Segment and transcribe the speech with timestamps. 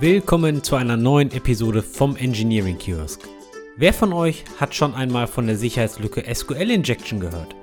[0.00, 3.28] Willkommen zu einer neuen Episode vom Engineering Kiosk.
[3.76, 7.56] Wer von euch hat schon einmal von der Sicherheitslücke SQL Injection gehört?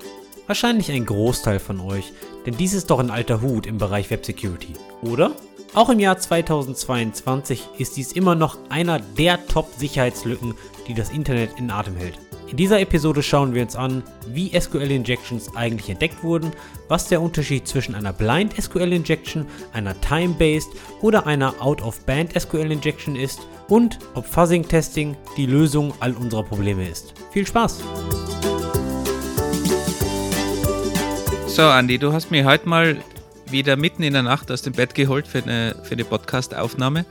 [0.46, 2.12] Wahrscheinlich ein Großteil von euch,
[2.44, 5.32] denn dies ist doch ein alter Hut im Bereich Web Security, oder?
[5.72, 10.52] Auch im Jahr 2022 ist dies immer noch einer der Top-Sicherheitslücken,
[10.88, 12.18] die das Internet in Atem hält.
[12.48, 16.52] In dieser Episode schauen wir uns an, wie SQL Injections eigentlich entdeckt wurden,
[16.86, 20.68] was der Unterschied zwischen einer Blind SQL Injection, einer Time-Based
[21.00, 26.88] oder einer Out-of-Band SQL Injection ist und ob Fuzzing Testing die Lösung all unserer Probleme
[26.88, 27.14] ist.
[27.32, 27.82] Viel Spaß!
[31.48, 32.96] So, Andy, du hast mich heute mal
[33.50, 37.06] wieder mitten in der Nacht aus dem Bett geholt für eine, für eine Podcast-Aufnahme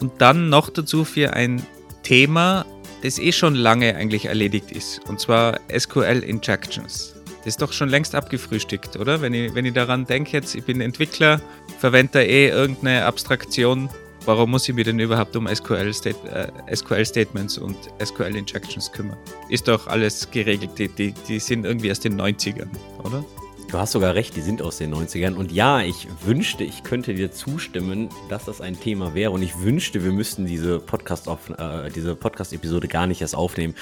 [0.00, 1.62] und dann noch dazu für ein
[2.02, 2.64] Thema,
[3.02, 5.00] das eh schon lange eigentlich erledigt ist.
[5.08, 7.14] Und zwar SQL Injections.
[7.38, 9.20] Das ist doch schon längst abgefrühstückt, oder?
[9.20, 11.40] Wenn ich, wenn ich daran denke, jetzt, ich bin Entwickler,
[11.78, 13.88] verwende da eh irgendeine Abstraktion.
[14.24, 18.92] Warum muss ich mich denn überhaupt um SQL, State, äh, SQL Statements und SQL Injections
[18.92, 19.16] kümmern?
[19.48, 20.72] Ist doch alles geregelt.
[20.76, 22.68] Die, die, die sind irgendwie aus den 90ern,
[23.04, 23.24] oder?
[23.70, 25.34] Du hast sogar recht, die sind aus den 90ern.
[25.34, 29.30] Und ja, ich wünschte, ich könnte dir zustimmen, dass das ein Thema wäre.
[29.30, 32.54] Und ich wünschte, wir müssten diese Podcast-Episode äh, diese Podcast
[32.88, 33.74] gar nicht erst aufnehmen,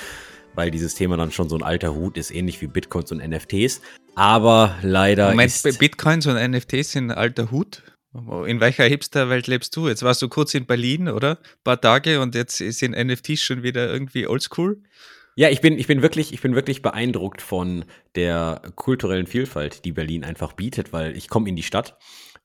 [0.56, 3.80] weil dieses Thema dann schon so ein alter Hut ist, ähnlich wie Bitcoins und NFTs.
[4.16, 5.30] Aber leider.
[5.30, 7.84] Moment, ist Bitcoins und NFTs sind ein alter Hut?
[8.46, 9.86] In welcher Hipster-Welt lebst du?
[9.86, 11.38] Jetzt warst du kurz in Berlin, oder?
[11.38, 14.80] Ein paar Tage und jetzt sind NFTs schon wieder irgendwie oldschool?
[15.38, 17.84] Ja, ich bin, ich bin wirklich, ich bin wirklich beeindruckt von
[18.14, 21.98] der kulturellen Vielfalt, die Berlin einfach bietet, weil ich komme in die Stadt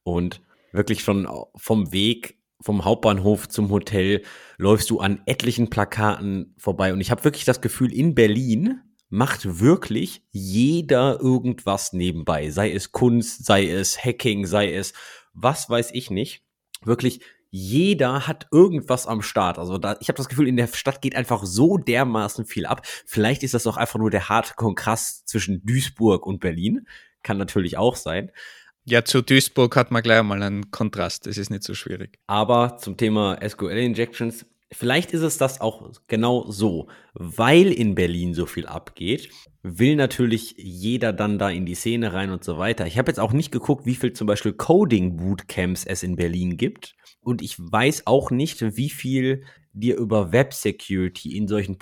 [0.03, 0.41] und
[0.73, 1.25] wirklich schon
[1.55, 4.23] vom Weg vom Hauptbahnhof zum Hotel
[4.57, 9.61] läufst du an etlichen Plakaten vorbei und ich habe wirklich das Gefühl, in Berlin macht
[9.61, 14.93] wirklich jeder irgendwas nebenbei, sei es Kunst, sei es Hacking, sei es
[15.33, 16.43] was weiß ich nicht.
[16.83, 19.59] Wirklich jeder hat irgendwas am Start.
[19.59, 22.87] Also da, ich habe das Gefühl, in der Stadt geht einfach so dermaßen viel ab.
[23.05, 26.87] Vielleicht ist das auch einfach nur der harte Kontrast zwischen Duisburg und Berlin.
[27.23, 28.31] Kann natürlich auch sein.
[28.85, 31.27] Ja, zu Duisburg hat man gleich mal einen Kontrast.
[31.27, 32.17] Das ist nicht so schwierig.
[32.25, 36.87] Aber zum Thema SQL-Injections, vielleicht ist es das auch genau so.
[37.13, 39.29] Weil in Berlin so viel abgeht,
[39.63, 42.87] will natürlich jeder dann da in die Szene rein und so weiter.
[42.87, 46.95] Ich habe jetzt auch nicht geguckt, wie viel zum Beispiel Coding-Bootcamps es in Berlin gibt.
[47.21, 49.43] Und ich weiß auch nicht, wie viel
[49.73, 51.77] dir über Web Security in solchen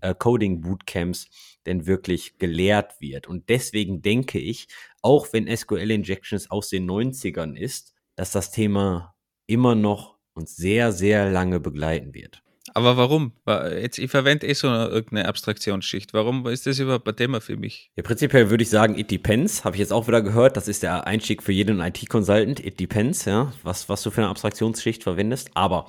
[0.00, 1.28] äh, Coding Bootcamps
[1.66, 3.28] denn wirklich gelehrt wird.
[3.28, 4.68] Und deswegen denke ich,
[5.02, 9.14] auch wenn SQL Injections aus den 90ern ist, dass das Thema
[9.46, 12.42] immer noch uns sehr, sehr lange begleiten wird.
[12.74, 13.32] Aber warum?
[13.46, 16.12] Jetzt, ich verwende eh so eine, irgendeine Abstraktionsschicht.
[16.14, 17.90] Warum ist das überhaupt ein Thema für mich?
[17.96, 19.64] Ja, prinzipiell würde ich sagen, it depends.
[19.64, 20.56] Habe ich jetzt auch wieder gehört.
[20.56, 22.64] Das ist der Einstieg für jeden IT-Consultant.
[22.64, 25.50] It depends, ja, was, was du für eine Abstraktionsschicht verwendest.
[25.54, 25.86] Aber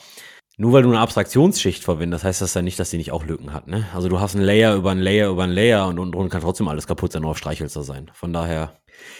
[0.57, 3.53] nur weil du eine Abstraktionsschicht verwendest, heißt das ja nicht, dass sie nicht auch Lücken
[3.53, 3.67] hat.
[3.67, 3.87] Ne?
[3.93, 6.67] Also du hast ein Layer über ein Layer über ein Layer und unten kann trotzdem
[6.67, 8.11] alles kaputt sein, nur auf Streichhölzer sein.
[8.13, 8.77] Von daher.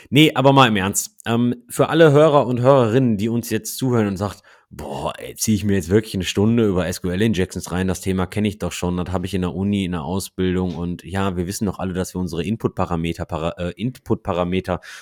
[0.10, 1.18] Nee, aber mal im Ernst.
[1.26, 5.66] Ähm, für alle Hörer und Hörerinnen, die uns jetzt zuhören und sagt, boah, ziehe ich
[5.66, 9.12] mir jetzt wirklich eine Stunde über SQL-Injections rein, das Thema kenne ich doch schon, das
[9.12, 12.16] habe ich in der Uni, in der Ausbildung und ja, wir wissen doch alle, dass
[12.16, 14.22] wir unsere Input-Parameter para, äh, Input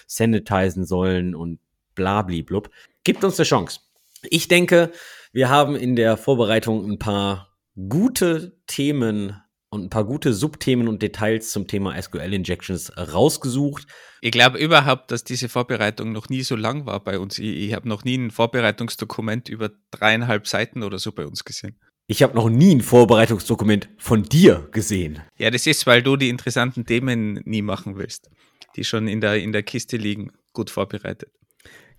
[0.07, 1.59] sanitizen sollen und
[1.93, 2.69] blabli-blub.
[3.03, 3.81] Gibt uns eine Chance.
[4.23, 4.91] Ich denke,
[5.31, 7.55] wir haben in der Vorbereitung ein paar
[7.87, 13.85] gute Themen und ein paar gute Subthemen und Details zum Thema SQL Injections rausgesucht.
[14.21, 17.37] Ich glaube überhaupt, dass diese Vorbereitung noch nie so lang war bei uns.
[17.37, 21.79] Ich, ich habe noch nie ein Vorbereitungsdokument über dreieinhalb Seiten oder so bei uns gesehen.
[22.07, 25.21] Ich habe noch nie ein Vorbereitungsdokument von dir gesehen.
[25.37, 28.31] Ja, das ist, weil du die interessanten Themen nie machen willst,
[28.75, 31.29] die schon in der, in der Kiste liegen, gut vorbereitet.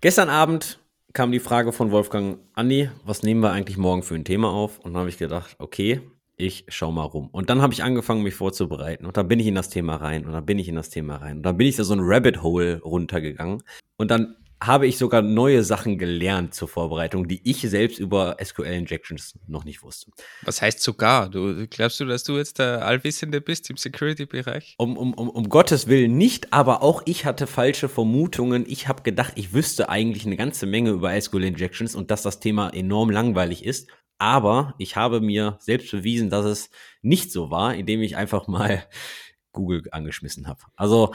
[0.01, 0.81] Gestern Abend
[1.13, 4.81] kam die Frage von Wolfgang, Andi, was nehmen wir eigentlich morgen für ein Thema auf?
[4.81, 6.01] Und dann habe ich gedacht, okay,
[6.41, 7.29] ich schau mal rum.
[7.31, 9.07] Und dann habe ich angefangen, mich vorzubereiten.
[9.07, 10.27] Und dann bin ich in das Thema rein.
[10.27, 11.39] Und dann bin ich in das Thema rein.
[11.39, 13.63] Und dann bin ich da so ein Rabbit Hole runtergegangen.
[13.97, 18.67] Und dann habe ich sogar neue Sachen gelernt zur Vorbereitung, die ich selbst über SQL
[18.67, 20.11] Injections noch nicht wusste.
[20.43, 21.31] Was heißt sogar?
[21.31, 24.75] Du glaubst du, dass du jetzt der Allwissende bist im Security-Bereich?
[24.77, 28.67] Um, um, um, um Gottes Willen nicht, aber auch ich hatte falsche Vermutungen.
[28.69, 32.41] Ich habe gedacht, ich wüsste eigentlich eine ganze Menge über SQL Injections und dass das
[32.41, 33.89] Thema enorm langweilig ist.
[34.21, 36.71] Aber ich habe mir selbst bewiesen, dass es
[37.01, 38.85] nicht so war, indem ich einfach mal
[39.53, 40.61] Google angeschmissen habe.
[40.77, 41.13] Also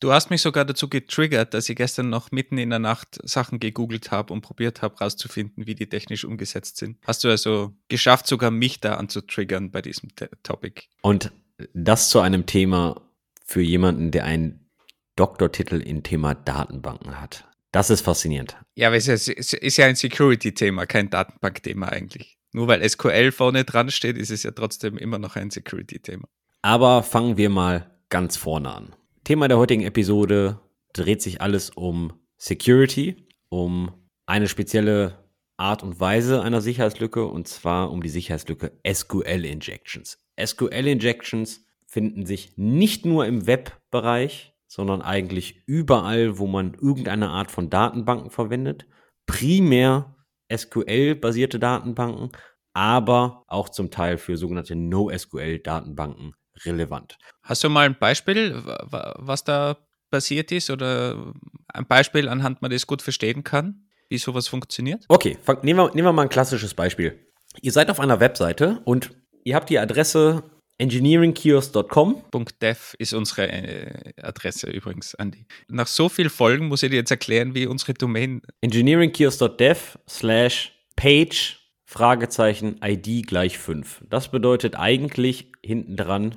[0.00, 3.58] Du hast mich sogar dazu getriggert, dass ich gestern noch mitten in der Nacht Sachen
[3.58, 6.98] gegoogelt habe und probiert habe, herauszufinden, wie die technisch umgesetzt sind.
[7.06, 10.10] Hast du also geschafft, sogar mich da anzutriggern bei diesem
[10.42, 10.82] Topic.
[11.00, 11.32] Und
[11.72, 13.00] das zu einem Thema
[13.46, 14.68] für jemanden, der einen
[15.16, 17.46] Doktortitel in Thema Datenbanken hat.
[17.74, 18.56] Das ist faszinierend.
[18.76, 22.38] Ja, aber es ist, es ist ja ein Security-Thema, kein Datenbank-Thema eigentlich.
[22.52, 26.28] Nur weil SQL vorne dran steht, ist es ja trotzdem immer noch ein Security-Thema.
[26.62, 28.94] Aber fangen wir mal ganz vorne an.
[29.24, 30.60] Thema der heutigen Episode
[30.92, 33.90] dreht sich alles um Security, um
[34.24, 35.18] eine spezielle
[35.56, 40.18] Art und Weise einer Sicherheitslücke und zwar um die Sicherheitslücke SQL Injections.
[40.40, 47.52] SQL Injections finden sich nicht nur im Webbereich, sondern eigentlich überall, wo man irgendeine Art
[47.52, 48.86] von Datenbanken verwendet.
[49.24, 50.16] Primär
[50.52, 52.32] SQL-basierte Datenbanken,
[52.72, 56.34] aber auch zum Teil für sogenannte NoSQL-Datenbanken
[56.64, 57.18] relevant.
[57.44, 59.76] Hast du mal ein Beispiel, was da
[60.10, 61.32] passiert ist oder
[61.68, 65.04] ein Beispiel, anhand man das gut verstehen kann, wie sowas funktioniert?
[65.06, 67.28] Okay, nehmen, wir, nehmen wir mal ein klassisches Beispiel.
[67.62, 69.12] Ihr seid auf einer Webseite und
[69.44, 70.42] ihr habt die Adresse
[70.78, 72.24] engineeringkiosk.com.
[72.60, 75.46] .dev ist unsere äh, Adresse übrigens, Andy.
[75.68, 78.42] Nach so vielen Folgen muss ich dir jetzt erklären, wie unsere Domain.
[78.60, 84.04] engineeringkiosk.dev slash page Fragezeichen ID gleich 5.
[84.08, 86.36] Das bedeutet eigentlich hinten dran,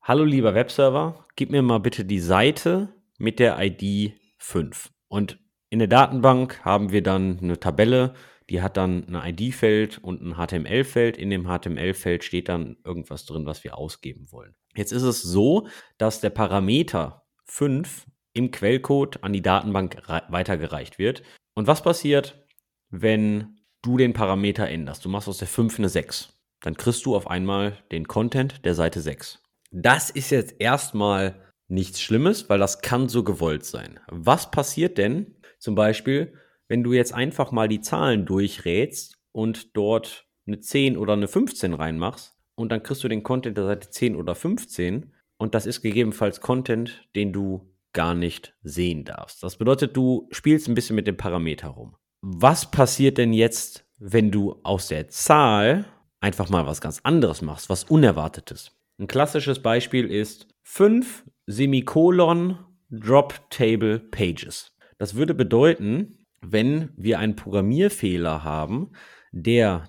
[0.00, 4.90] hallo lieber Webserver, gib mir mal bitte die Seite mit der ID 5.
[5.08, 5.38] Und
[5.68, 8.14] in der Datenbank haben wir dann eine Tabelle,
[8.50, 11.16] die hat dann ein ID-Feld und ein HTML-Feld.
[11.16, 14.54] In dem HTML-Feld steht dann irgendwas drin, was wir ausgeben wollen.
[14.74, 15.68] Jetzt ist es so,
[15.98, 21.22] dass der Parameter 5 im Quellcode an die Datenbank weitergereicht wird.
[21.54, 22.46] Und was passiert,
[22.90, 25.04] wenn du den Parameter änderst?
[25.04, 26.32] Du machst aus der 5 eine 6.
[26.60, 29.42] Dann kriegst du auf einmal den Content der Seite 6.
[29.70, 34.00] Das ist jetzt erstmal nichts Schlimmes, weil das kann so gewollt sein.
[34.08, 36.32] Was passiert denn zum Beispiel,
[36.68, 41.74] wenn du jetzt einfach mal die Zahlen durchrätst und dort eine 10 oder eine 15
[41.74, 45.82] reinmachst und dann kriegst du den Content der Seite 10 oder 15 und das ist
[45.82, 49.42] gegebenenfalls Content, den du gar nicht sehen darfst.
[49.42, 51.96] Das bedeutet, du spielst ein bisschen mit dem Parameter rum.
[52.20, 55.86] Was passiert denn jetzt, wenn du aus der Zahl
[56.20, 58.72] einfach mal was ganz anderes machst, was Unerwartetes?
[58.98, 62.58] Ein klassisches Beispiel ist 5 Semikolon
[62.90, 64.76] Drop Table Pages.
[64.98, 68.90] Das würde bedeuten, wenn wir einen Programmierfehler haben,
[69.32, 69.84] der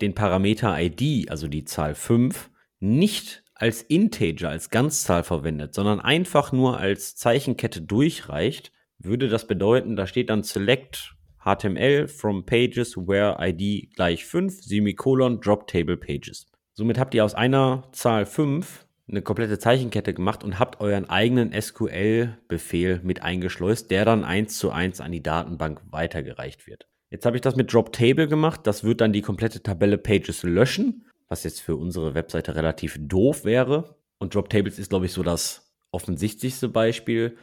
[0.00, 2.50] den Parameter ID, also die Zahl 5,
[2.80, 9.96] nicht als Integer, als Ganzzahl verwendet, sondern einfach nur als Zeichenkette durchreicht, würde das bedeuten,
[9.96, 11.14] da steht dann select
[11.44, 16.46] HTML from pages where ID gleich 5, Semikolon, drop table pages.
[16.74, 21.52] Somit habt ihr aus einer Zahl 5 eine komplette Zeichenkette gemacht und habt euren eigenen
[21.52, 26.88] SQL-Befehl mit eingeschleust, der dann eins zu eins an die Datenbank weitergereicht wird.
[27.10, 28.60] Jetzt habe ich das mit Drop Table gemacht.
[28.64, 33.44] Das wird dann die komplette Tabelle Pages löschen, was jetzt für unsere Webseite relativ doof
[33.44, 33.96] wäre.
[34.18, 37.36] Und Drop Tables ist, glaube ich, so das offensichtlichste Beispiel,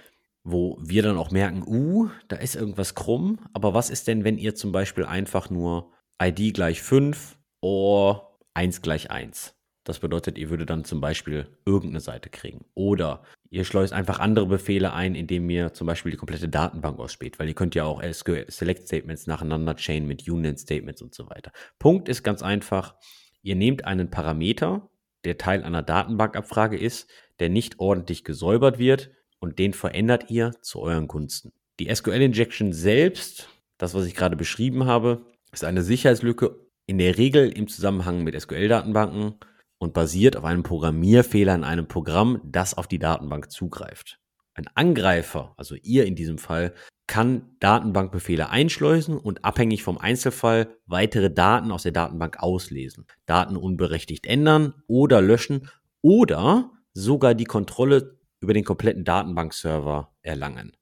[0.43, 3.39] wo wir dann auch merken, uh, da ist irgendwas krumm.
[3.53, 8.81] Aber was ist denn, wenn ihr zum Beispiel einfach nur ID gleich 5 oder 1
[8.81, 12.65] gleich 1 das bedeutet, ihr würdet dann zum Beispiel irgendeine Seite kriegen.
[12.73, 17.37] Oder ihr schleust einfach andere Befehle ein, indem ihr zum Beispiel die komplette Datenbank ausspäht,
[17.37, 21.29] weil ihr könnt ja auch SQL Select Statements nacheinander chain mit Union Statements und so
[21.29, 21.51] weiter.
[21.79, 22.95] Punkt ist ganz einfach,
[23.41, 24.89] ihr nehmt einen Parameter,
[25.25, 27.09] der Teil einer Datenbankabfrage ist,
[27.39, 31.51] der nicht ordentlich gesäubert wird und den verändert ihr zu euren Gunsten.
[31.79, 37.17] Die SQL Injection selbst, das was ich gerade beschrieben habe, ist eine Sicherheitslücke in der
[37.17, 39.35] Regel im Zusammenhang mit SQL-Datenbanken
[39.83, 44.17] und basiert auf einem Programmierfehler in einem Programm, das auf die Datenbank zugreift.
[44.55, 46.73] Ein Angreifer, also ihr in diesem Fall,
[47.05, 54.25] kann Datenbankbefehle einschleusen und abhängig vom Einzelfall weitere Daten aus der Datenbank auslesen, Daten unberechtigt
[54.25, 55.69] ändern oder löschen
[56.01, 60.73] oder sogar die Kontrolle über den kompletten Datenbankserver erlangen.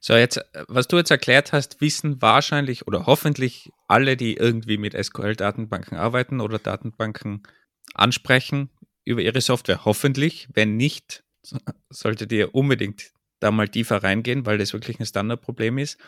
[0.00, 4.94] So, jetzt, was du jetzt erklärt hast, wissen wahrscheinlich oder hoffentlich alle, die irgendwie mit
[4.94, 7.42] SQL-Datenbanken arbeiten oder Datenbanken
[7.94, 8.70] ansprechen
[9.04, 9.84] über Ihre Software.
[9.84, 10.48] Hoffentlich.
[10.52, 11.24] Wenn nicht,
[11.90, 15.98] solltet ihr unbedingt da mal tiefer reingehen, weil das wirklich ein Standardproblem ist.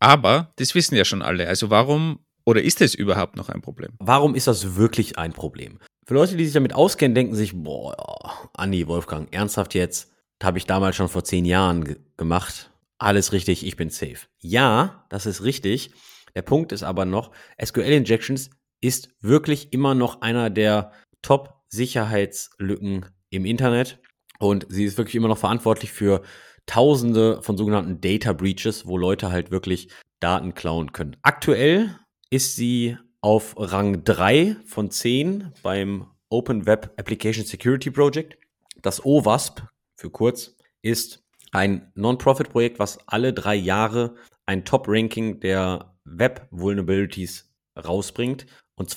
[0.00, 1.46] Aber das wissen ja schon alle.
[1.46, 3.92] Also warum oder ist es überhaupt noch ein Problem?
[3.98, 5.78] Warum ist das wirklich ein Problem?
[6.04, 10.12] Für Leute, die sich damit auskennen, denken sich, boah, Andi, Wolfgang, ernsthaft jetzt?
[10.38, 12.70] Das habe ich damals schon vor zehn Jahren gemacht.
[12.98, 14.26] Alles richtig, ich bin safe.
[14.40, 15.92] Ja, das ist richtig.
[16.34, 17.30] Der Punkt ist aber noch,
[17.64, 24.00] SQL Injections ist wirklich immer noch einer der Top-Sicherheitslücken im Internet
[24.38, 26.22] und sie ist wirklich immer noch verantwortlich für
[26.66, 29.88] Tausende von sogenannten Data Breaches, wo Leute halt wirklich
[30.20, 31.16] Daten klauen können.
[31.22, 31.98] Aktuell
[32.30, 38.38] ist sie auf Rang 3 von 10 beim Open Web Application Security Project.
[38.80, 39.62] Das OWASP
[39.96, 44.14] für kurz ist ein Non-Profit-Projekt, was alle drei Jahre
[44.46, 48.46] ein Top-Ranking der Web-Vulnerabilities rausbringt.
[48.76, 48.90] Und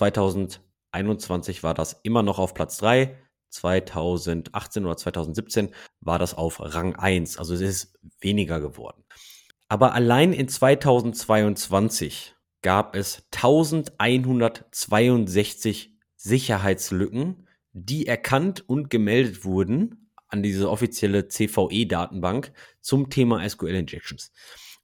[0.96, 3.18] 2021 war das immer noch auf Platz 3.
[3.50, 5.70] 2018 oder 2017
[6.02, 7.38] war das auf Rang 1.
[7.38, 9.06] Also es ist weniger geworden.
[9.70, 20.70] Aber allein in 2022 gab es 1162 Sicherheitslücken, die erkannt und gemeldet wurden an diese
[20.70, 24.34] offizielle CVE-Datenbank zum Thema SQL Injections.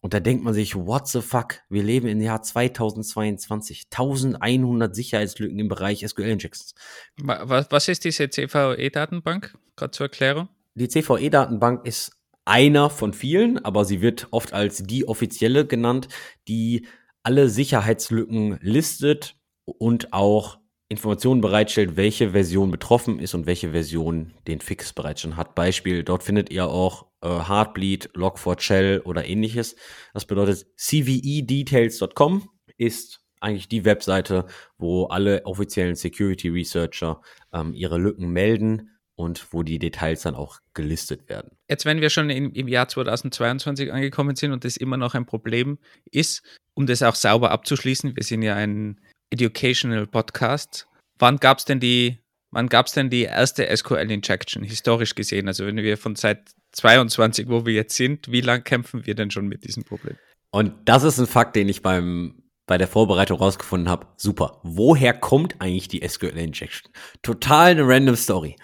[0.02, 1.60] Und da denkt man sich, what the fuck?
[1.70, 3.88] Wir leben im Jahr 2022.
[3.92, 6.74] 1100 Sicherheitslücken im Bereich SQL Injections.
[7.18, 9.56] Was, was ist diese CVE-Datenbank?
[9.76, 10.50] Gerade zur Erklärung.
[10.74, 16.08] Die CVE-Datenbank ist einer von vielen, aber sie wird oft als die offizielle genannt,
[16.48, 16.88] die
[17.22, 20.58] alle Sicherheitslücken listet und auch
[20.90, 25.54] Informationen bereitstellt, welche Version betroffen ist und welche Version den Fix bereits schon hat.
[25.56, 29.76] Beispiel, dort findet ihr auch äh, Heartbleed, Log4Shell oder ähnliches.
[30.14, 34.46] Das bedeutet, cvedetails.com ist eigentlich die Webseite,
[34.78, 40.60] wo alle offiziellen Security Researcher ähm, ihre Lücken melden und wo die Details dann auch
[40.74, 41.58] gelistet werden.
[41.70, 45.26] Jetzt, wenn wir schon in, im Jahr 2022 angekommen sind und das immer noch ein
[45.26, 45.80] Problem
[46.12, 49.00] ist, um das auch sauber abzuschließen, wir sind ja ein
[49.32, 50.88] Educational Podcast.
[51.20, 52.20] Wann gab es denn die,
[52.52, 55.48] wann gab es denn die erste SQL Injection historisch gesehen?
[55.48, 59.32] Also wenn wir von seit 22, wo wir jetzt sind, wie lange kämpfen wir denn
[59.32, 60.16] schon mit diesem Problem?
[60.52, 64.08] Und das ist ein Fakt, den ich beim bei der Vorbereitung rausgefunden habe.
[64.16, 64.62] Super.
[64.64, 66.90] Woher kommt eigentlich die SQL Injection?
[67.22, 68.56] Total eine random Story.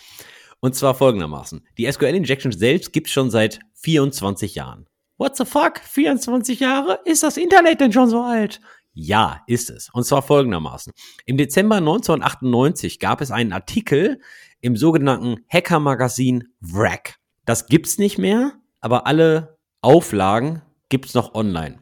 [0.61, 1.67] Und zwar folgendermaßen.
[1.77, 4.87] Die SQL Injection selbst gibt es schon seit 24 Jahren.
[5.17, 5.79] What the fuck?
[5.79, 6.99] 24 Jahre?
[7.03, 8.61] Ist das Internet denn schon so alt?
[8.93, 9.89] Ja, ist es.
[9.91, 10.93] Und zwar folgendermaßen.
[11.25, 14.21] Im Dezember 1998 gab es einen Artikel
[14.61, 17.16] im sogenannten Hacker-Magazin Wrack.
[17.47, 18.51] Das gibt's nicht mehr,
[18.81, 21.79] aber alle Auflagen gibt's noch online.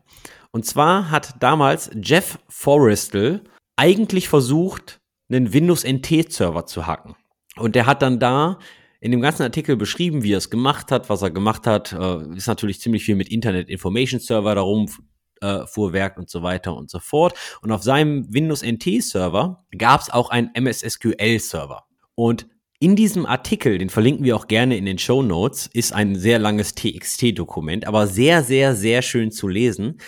[0.52, 3.42] Und zwar hat damals Jeff Forrestal
[3.76, 7.16] eigentlich versucht, einen Windows NT Server zu hacken.
[7.58, 8.60] Und der hat dann da
[9.02, 11.94] in dem ganzen Artikel beschrieben, wie er es gemacht hat, was er gemacht hat.
[11.94, 14.88] Äh, ist natürlich ziemlich viel mit Internet Information Server darum
[15.42, 17.34] äh, fuhrwerk und so weiter und so fort.
[17.64, 21.86] Und auf seinem Windows NT Server gab es auch einen MS SQL Server.
[22.14, 22.48] Und
[22.80, 26.40] in diesem Artikel, den verlinken wir auch gerne in den Show Notes, ist ein sehr
[26.40, 30.00] langes TXT-Dokument, aber sehr, sehr, sehr schön zu lesen,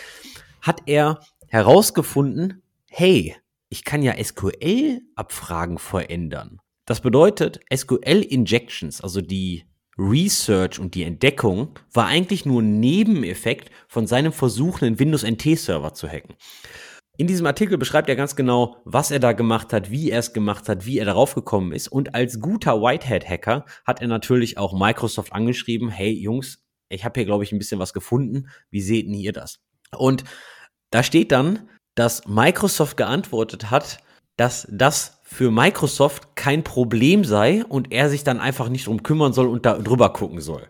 [0.62, 3.36] hat er herausgefunden, hey,
[3.70, 6.60] ich kann ja SQL-Abfragen verändern.
[6.86, 9.66] Das bedeutet, SQL-Injections, also die
[9.98, 15.94] Research und die Entdeckung war eigentlich nur ein Nebeneffekt von seinem Versuch, einen Windows NT-Server
[15.94, 16.36] zu hacken.
[17.18, 20.34] In diesem Artikel beschreibt er ganz genau, was er da gemacht hat, wie er es
[20.34, 21.88] gemacht hat, wie er darauf gekommen ist.
[21.88, 27.26] Und als guter Whitehead-Hacker hat er natürlich auch Microsoft angeschrieben, hey Jungs, ich habe hier,
[27.26, 28.50] glaube ich, ein bisschen was gefunden.
[28.70, 29.60] Wie seht ihr das?
[29.96, 30.24] Und
[30.92, 33.98] da steht dann, dass Microsoft geantwortet hat,
[34.38, 39.34] dass das für Microsoft kein Problem sei und er sich dann einfach nicht drum kümmern
[39.34, 40.70] soll und da drüber gucken soll.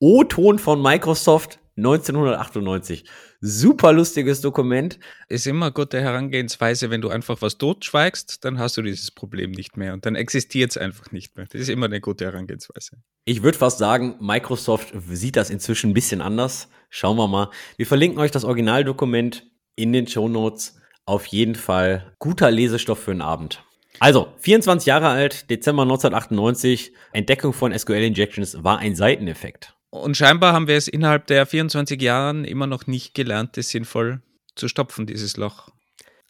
[0.00, 3.04] O-Ton von Microsoft 1998.
[3.40, 4.98] Super lustiges Dokument.
[5.28, 9.76] Ist immer gute Herangehensweise, wenn du einfach was totschweigst, dann hast du dieses Problem nicht
[9.76, 11.46] mehr und dann existiert es einfach nicht mehr.
[11.50, 12.96] Das ist immer eine gute Herangehensweise.
[13.24, 16.68] Ich würde fast sagen, Microsoft sieht das inzwischen ein bisschen anders.
[16.90, 17.50] Schauen wir mal.
[17.76, 20.76] Wir verlinken euch das Originaldokument in den Show Notes.
[21.04, 23.62] Auf jeden Fall guter Lesestoff für einen Abend.
[24.00, 29.77] Also, 24 Jahre alt, Dezember 1998, Entdeckung von SQL Injections war ein Seiteneffekt.
[29.90, 34.22] Und scheinbar haben wir es innerhalb der 24 Jahren immer noch nicht gelernt, es sinnvoll
[34.54, 35.70] zu stopfen, dieses Loch.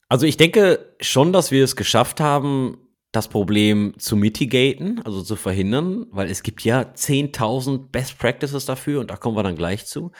[0.09, 2.79] Also ich denke schon, dass wir es geschafft haben,
[3.13, 9.01] das Problem zu mitigaten, also zu verhindern, weil es gibt ja 10.000 Best Practices dafür
[9.01, 10.13] und da kommen wir dann gleich zu.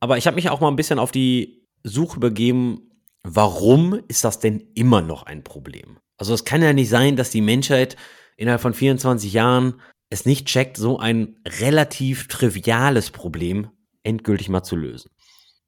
[0.00, 2.90] Aber ich habe mich auch mal ein bisschen auf die Suche begeben,
[3.22, 5.98] warum ist das denn immer noch ein Problem?
[6.18, 7.96] Also es kann ja nicht sein, dass die Menschheit
[8.36, 9.80] innerhalb von 24 Jahren
[10.14, 13.68] es nicht checkt, so ein relativ triviales Problem
[14.02, 15.10] endgültig mal zu lösen.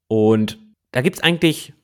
[0.09, 0.59] Und
[0.93, 1.75] da gibt es eigentlich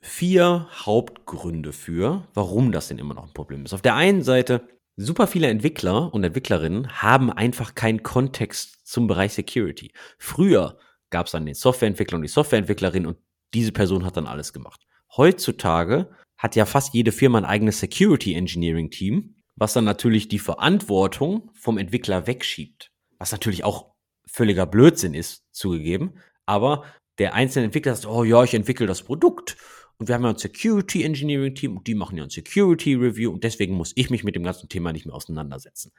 [0.00, 3.72] vier Hauptgründe für, warum das denn immer noch ein Problem ist.
[3.72, 9.32] Auf der einen Seite, super viele Entwickler und Entwicklerinnen haben einfach keinen Kontext zum Bereich
[9.32, 9.92] Security.
[10.18, 10.78] Früher
[11.10, 13.18] gab es dann den Softwareentwickler und die Softwareentwicklerin und
[13.54, 14.86] diese Person hat dann alles gemacht.
[15.16, 20.38] Heutzutage hat ja fast jede Firma ein eigenes Security Engineering Team, was dann natürlich die
[20.38, 22.92] Verantwortung vom Entwickler wegschiebt.
[23.18, 23.94] Was natürlich auch
[24.26, 26.14] völliger Blödsinn ist, zugegeben.
[26.44, 26.84] Aber
[27.18, 29.56] der einzelne Entwickler sagt, oh ja, ich entwickle das Produkt
[29.98, 33.32] und wir haben ja ein Security Engineering Team und die machen ja ein Security Review
[33.32, 35.92] und deswegen muss ich mich mit dem ganzen Thema nicht mehr auseinandersetzen.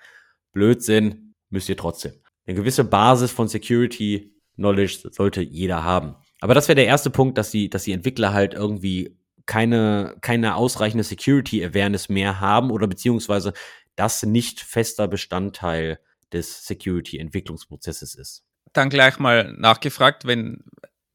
[0.54, 2.14] Blödsinn müsst ihr trotzdem.
[2.46, 6.16] Eine gewisse Basis von Security Knowledge sollte jeder haben.
[6.40, 10.56] Aber das wäre der erste Punkt, dass die, dass die Entwickler halt irgendwie keine, keine
[10.56, 13.54] ausreichende Security Awareness mehr haben oder beziehungsweise
[13.96, 16.00] das nicht fester Bestandteil
[16.32, 18.44] des Security-Entwicklungsprozesses ist.
[18.74, 20.63] Dann gleich mal nachgefragt, wenn,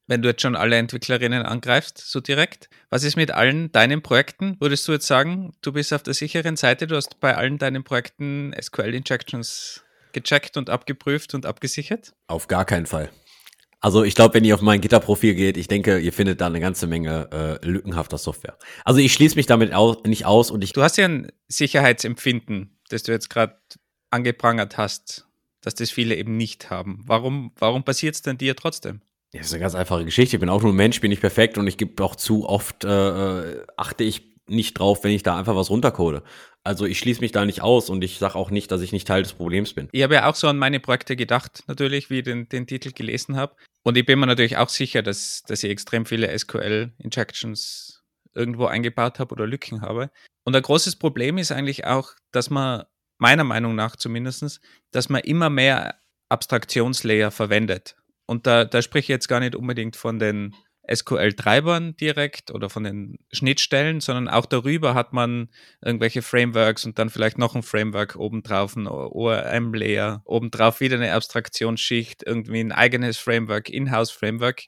[0.07, 2.69] wenn du jetzt schon alle Entwicklerinnen angreifst, so direkt.
[2.89, 4.57] Was ist mit allen deinen Projekten?
[4.59, 7.83] Würdest du jetzt sagen, du bist auf der sicheren Seite, du hast bei allen deinen
[7.83, 12.13] Projekten SQL-Injections gecheckt und abgeprüft und abgesichert?
[12.27, 13.09] Auf gar keinen Fall.
[13.83, 16.61] Also ich glaube, wenn ihr auf mein Gitter-Profil geht, ich denke, ihr findet da eine
[16.61, 18.57] ganze Menge äh, lückenhafter Software.
[18.85, 20.71] Also ich schließe mich damit au nicht aus und ich.
[20.71, 23.57] Du hast ja ein Sicherheitsempfinden, das du jetzt gerade
[24.09, 25.27] angeprangert hast,
[25.59, 27.03] dass das viele eben nicht haben.
[27.05, 29.01] Warum, warum passiert es denn dir trotzdem?
[29.33, 30.37] Ja, das ist eine ganz einfache Geschichte.
[30.37, 32.85] Ich bin auch nur ein Mensch, bin nicht perfekt und ich gebe auch zu oft,
[32.85, 36.23] äh, äh, achte ich nicht drauf, wenn ich da einfach was runtercode.
[36.63, 39.07] Also ich schließe mich da nicht aus und ich sage auch nicht, dass ich nicht
[39.07, 39.89] Teil des Problems bin.
[39.91, 42.91] Ich habe ja auch so an meine Projekte gedacht, natürlich, wie ich den, den Titel
[42.91, 43.55] gelesen habe.
[43.83, 49.19] Und ich bin mir natürlich auch sicher, dass, dass ich extrem viele SQL-Injections irgendwo eingebaut
[49.19, 50.09] habe oder Lücken habe.
[50.45, 52.83] Und ein großes Problem ist eigentlich auch, dass man,
[53.17, 54.59] meiner Meinung nach zumindest,
[54.91, 57.95] dass man immer mehr Abstraktionslayer verwendet.
[58.25, 60.55] Und da, da spreche ich jetzt gar nicht unbedingt von den
[60.91, 65.49] SQL-Treibern direkt oder von den Schnittstellen, sondern auch darüber hat man
[65.81, 72.23] irgendwelche Frameworks und dann vielleicht noch ein Framework obendrauf, ein ORM-Layer, obendrauf wieder eine Abstraktionsschicht,
[72.23, 74.65] irgendwie ein eigenes Framework, Inhouse-Framework.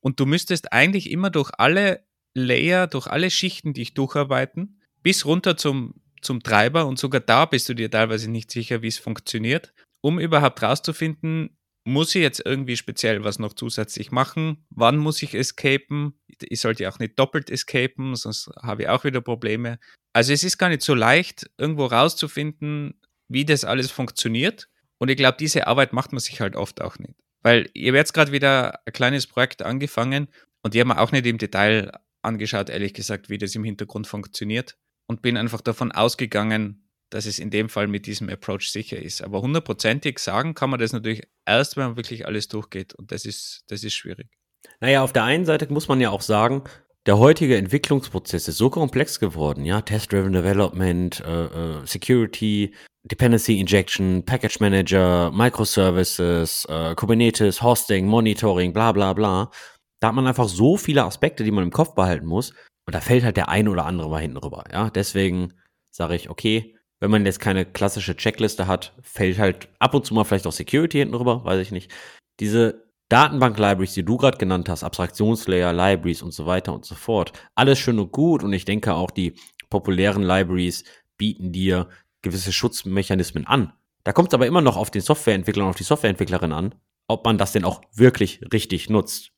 [0.00, 5.56] Und du müsstest eigentlich immer durch alle Layer, durch alle Schichten dich durcharbeiten, bis runter
[5.56, 9.74] zum, zum Treiber und sogar da bist du dir teilweise nicht sicher, wie es funktioniert,
[10.00, 11.58] um überhaupt rauszufinden,
[11.90, 14.64] muss ich jetzt irgendwie speziell was noch zusätzlich machen?
[14.70, 16.18] Wann muss ich escapen?
[16.26, 19.78] Ich sollte auch nicht doppelt escapen, sonst habe ich auch wieder Probleme.
[20.12, 22.94] Also es ist gar nicht so leicht, irgendwo rauszufinden,
[23.28, 24.68] wie das alles funktioniert.
[24.98, 27.14] Und ich glaube, diese Arbeit macht man sich halt oft auch nicht.
[27.42, 30.28] Weil ihr werdet gerade wieder ein kleines Projekt angefangen
[30.62, 31.92] und die haben auch nicht im Detail
[32.22, 34.76] angeschaut, ehrlich gesagt, wie das im Hintergrund funktioniert.
[35.06, 36.79] Und bin einfach davon ausgegangen,
[37.10, 39.22] dass es in dem Fall mit diesem Approach sicher ist.
[39.22, 42.94] Aber hundertprozentig sagen kann man das natürlich erst, wenn man wirklich alles durchgeht.
[42.94, 44.28] Und das ist, das ist schwierig.
[44.80, 46.64] Naja, auf der einen Seite muss man ja auch sagen,
[47.06, 54.22] der heutige Entwicklungsprozess ist so komplex geworden, ja, Test-Driven Development, äh, äh, Security, Dependency Injection,
[54.24, 59.50] Package Manager, Microservices, äh, Kubernetes, Hosting, Monitoring, bla bla bla.
[60.00, 62.50] Da hat man einfach so viele Aspekte, die man im Kopf behalten muss.
[62.86, 64.64] Und da fällt halt der ein oder andere mal hinten rüber.
[64.70, 65.54] Ja, deswegen
[65.90, 70.14] sage ich, okay, wenn man jetzt keine klassische Checkliste hat, fällt halt ab und zu
[70.14, 71.90] mal vielleicht auch Security hinten rüber, weiß ich nicht.
[72.38, 77.32] Diese Datenbank-Libraries, die du gerade genannt hast, Abstraktionslayer, Libraries und so weiter und so fort,
[77.54, 79.34] alles schön und gut und ich denke auch die
[79.70, 80.84] populären Libraries
[81.16, 81.88] bieten dir
[82.22, 83.72] gewisse Schutzmechanismen an.
[84.04, 86.74] Da kommt es aber immer noch auf den Softwareentwickler und auf die Softwareentwicklerin an,
[87.08, 89.32] ob man das denn auch wirklich richtig nutzt.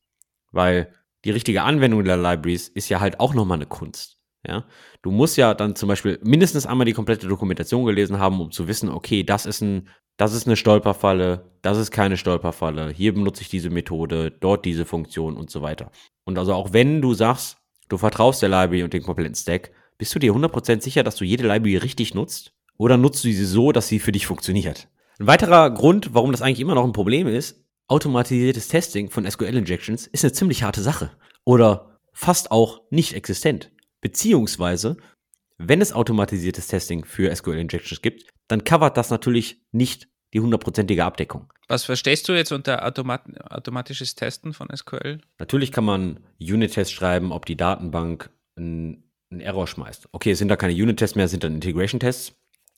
[0.50, 0.92] Weil
[1.24, 4.21] die richtige Anwendung der Libraries ist ja halt auch nochmal eine Kunst.
[4.46, 4.64] Ja,
[5.02, 8.66] du musst ja dann zum Beispiel mindestens einmal die komplette Dokumentation gelesen haben, um zu
[8.66, 13.42] wissen, okay, das ist ein, das ist eine Stolperfalle, das ist keine Stolperfalle, hier benutze
[13.42, 15.92] ich diese Methode, dort diese Funktion und so weiter.
[16.24, 20.14] Und also auch wenn du sagst, du vertraust der Library und dem kompletten Stack, bist
[20.14, 22.52] du dir 100% sicher, dass du jede Library richtig nutzt?
[22.78, 24.88] Oder nutzt du sie so, dass sie für dich funktioniert?
[25.18, 30.06] Ein weiterer Grund, warum das eigentlich immer noch ein Problem ist, automatisiertes Testing von SQL-Injections
[30.08, 31.12] ist eine ziemlich harte Sache.
[31.44, 33.70] Oder fast auch nicht existent.
[34.02, 34.98] Beziehungsweise,
[35.56, 41.52] wenn es automatisiertes Testing für SQL-Injections gibt, dann covert das natürlich nicht die hundertprozentige Abdeckung.
[41.68, 45.20] Was verstehst du jetzt unter Automat automatisches Testen von SQL?
[45.38, 50.10] Natürlich kann man Unit-Tests schreiben, ob die Datenbank einen, Error schmeißt.
[50.12, 52.34] Okay, es sind da keine Unit-Tests mehr, es sind dann Integration-Tests.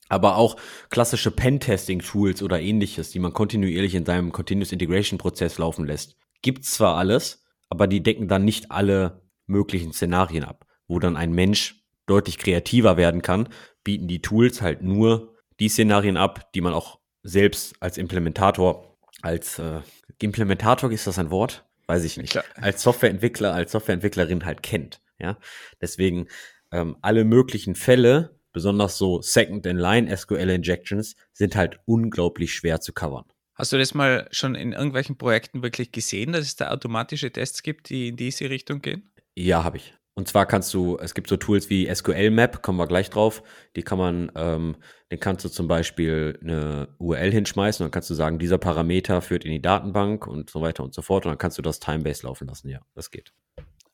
[0.09, 0.57] Aber auch
[0.91, 6.17] klassische Pen-Testing-Tools oder ähnliches, die man kontinuierlich in seinem Continuous Integration-Prozess laufen lässt.
[6.43, 11.33] Gibt zwar alles, aber die decken dann nicht alle möglichen Szenarien ab wo dann ein
[11.33, 13.49] Mensch deutlich kreativer werden kann,
[13.83, 19.59] bieten die Tools halt nur die Szenarien ab, die man auch selbst als Implementator, als
[19.59, 19.81] äh,
[20.21, 21.65] Implementator ist das ein Wort?
[21.87, 22.31] Weiß ich nicht.
[22.31, 22.45] Klar.
[22.57, 25.01] Als Softwareentwickler, als Softwareentwicklerin halt kennt.
[25.19, 25.39] Ja,
[25.81, 26.27] deswegen
[26.73, 33.25] ähm, alle möglichen Fälle, besonders so Second-in-Line SQL-Injections, sind halt unglaublich schwer zu covern.
[33.55, 37.63] Hast du das mal schon in irgendwelchen Projekten wirklich gesehen, dass es da automatische Tests
[37.63, 39.11] gibt, die in diese Richtung gehen?
[39.37, 39.95] Ja, habe ich.
[40.17, 43.43] Und zwar kannst du, es gibt so Tools wie SQL Map, kommen wir gleich drauf.
[43.75, 44.77] Die kann man, ähm,
[45.11, 49.45] den kannst du zum Beispiel eine URL hinschmeißen dann kannst du sagen, dieser Parameter führt
[49.45, 51.27] in die Datenbank und so weiter und so fort.
[51.27, 52.69] Und dann kannst du das Timebase laufen lassen.
[52.69, 53.33] Ja, das geht.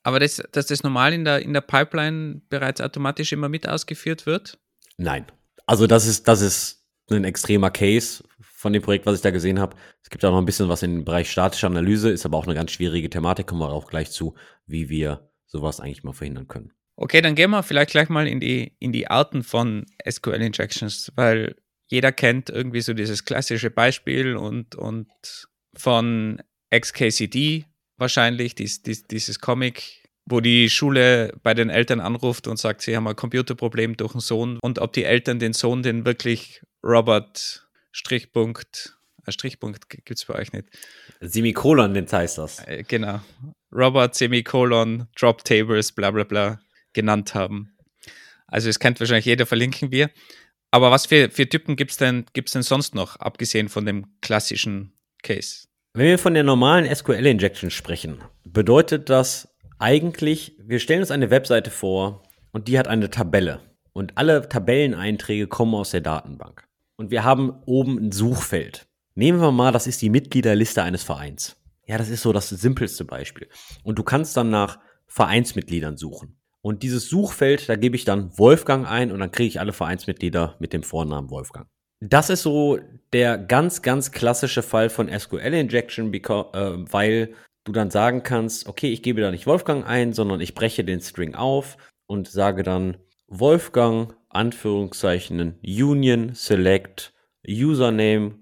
[0.03, 4.27] Aber das, dass das normal in der, in der Pipeline bereits automatisch immer mit ausgeführt
[4.27, 4.59] wird?
[4.99, 5.27] Nein.
[5.65, 9.59] Also das ist, das ist ein extremer Case von dem Projekt, was ich da gesehen
[9.59, 9.75] habe.
[10.03, 12.55] Es gibt auch noch ein bisschen was im Bereich statische Analyse, ist aber auch eine
[12.55, 14.35] ganz schwierige Thematik, kommen wir auch gleich zu,
[14.67, 16.73] wie wir sowas eigentlich mal verhindern können.
[16.97, 21.57] Okay, dann gehen wir vielleicht gleich mal in die, in die Arten von SQL-Injections, weil
[21.87, 25.09] jeder kennt irgendwie so dieses klassische Beispiel und, und
[25.75, 26.43] von
[26.75, 27.65] XKCD
[27.97, 32.97] wahrscheinlich, dies, dies, dieses Comic, wo die Schule bei den Eltern anruft und sagt, sie
[32.97, 37.67] haben ein Computerproblem durch den Sohn und ob die Eltern den Sohn den wirklich Robert
[37.93, 40.67] Strichpunkt, ein Strichpunkt gibt es bei euch nicht.
[41.21, 42.61] Semikolon, den heißt das.
[42.67, 43.21] Äh, genau.
[43.73, 46.61] Robert Semikolon, Drop Tables, bla bla bla
[46.93, 47.77] genannt haben.
[48.47, 50.11] Also es kennt wahrscheinlich jeder, verlinken wir.
[50.71, 54.07] Aber was für, für Typen gibt es denn, gibt's denn sonst noch, abgesehen von dem
[54.21, 55.67] klassischen Case?
[55.95, 61.71] Wenn wir von der normalen SQL-Injection sprechen, bedeutet das eigentlich, wir stellen uns eine Webseite
[61.71, 63.61] vor und die hat eine Tabelle.
[63.93, 66.65] Und alle Tabelleneinträge kommen aus der Datenbank.
[66.97, 68.87] Und wir haben oben ein Suchfeld.
[69.21, 71.55] Nehmen wir mal, das ist die Mitgliederliste eines Vereins.
[71.87, 73.51] Ja, das ist so das simpelste Beispiel.
[73.85, 74.79] Und du kannst dann nach
[75.09, 76.39] Vereinsmitgliedern suchen.
[76.63, 80.57] Und dieses Suchfeld, da gebe ich dann Wolfgang ein und dann kriege ich alle Vereinsmitglieder
[80.59, 81.67] mit dem Vornamen Wolfgang.
[82.01, 82.79] Das ist so
[83.13, 89.03] der ganz, ganz klassische Fall von SQL-Injection, äh, weil du dann sagen kannst, okay, ich
[89.03, 94.17] gebe da nicht Wolfgang ein, sondern ich breche den String auf und sage dann Wolfgang,
[94.31, 97.13] Anführungszeichen, Union, Select,
[97.47, 98.40] Username,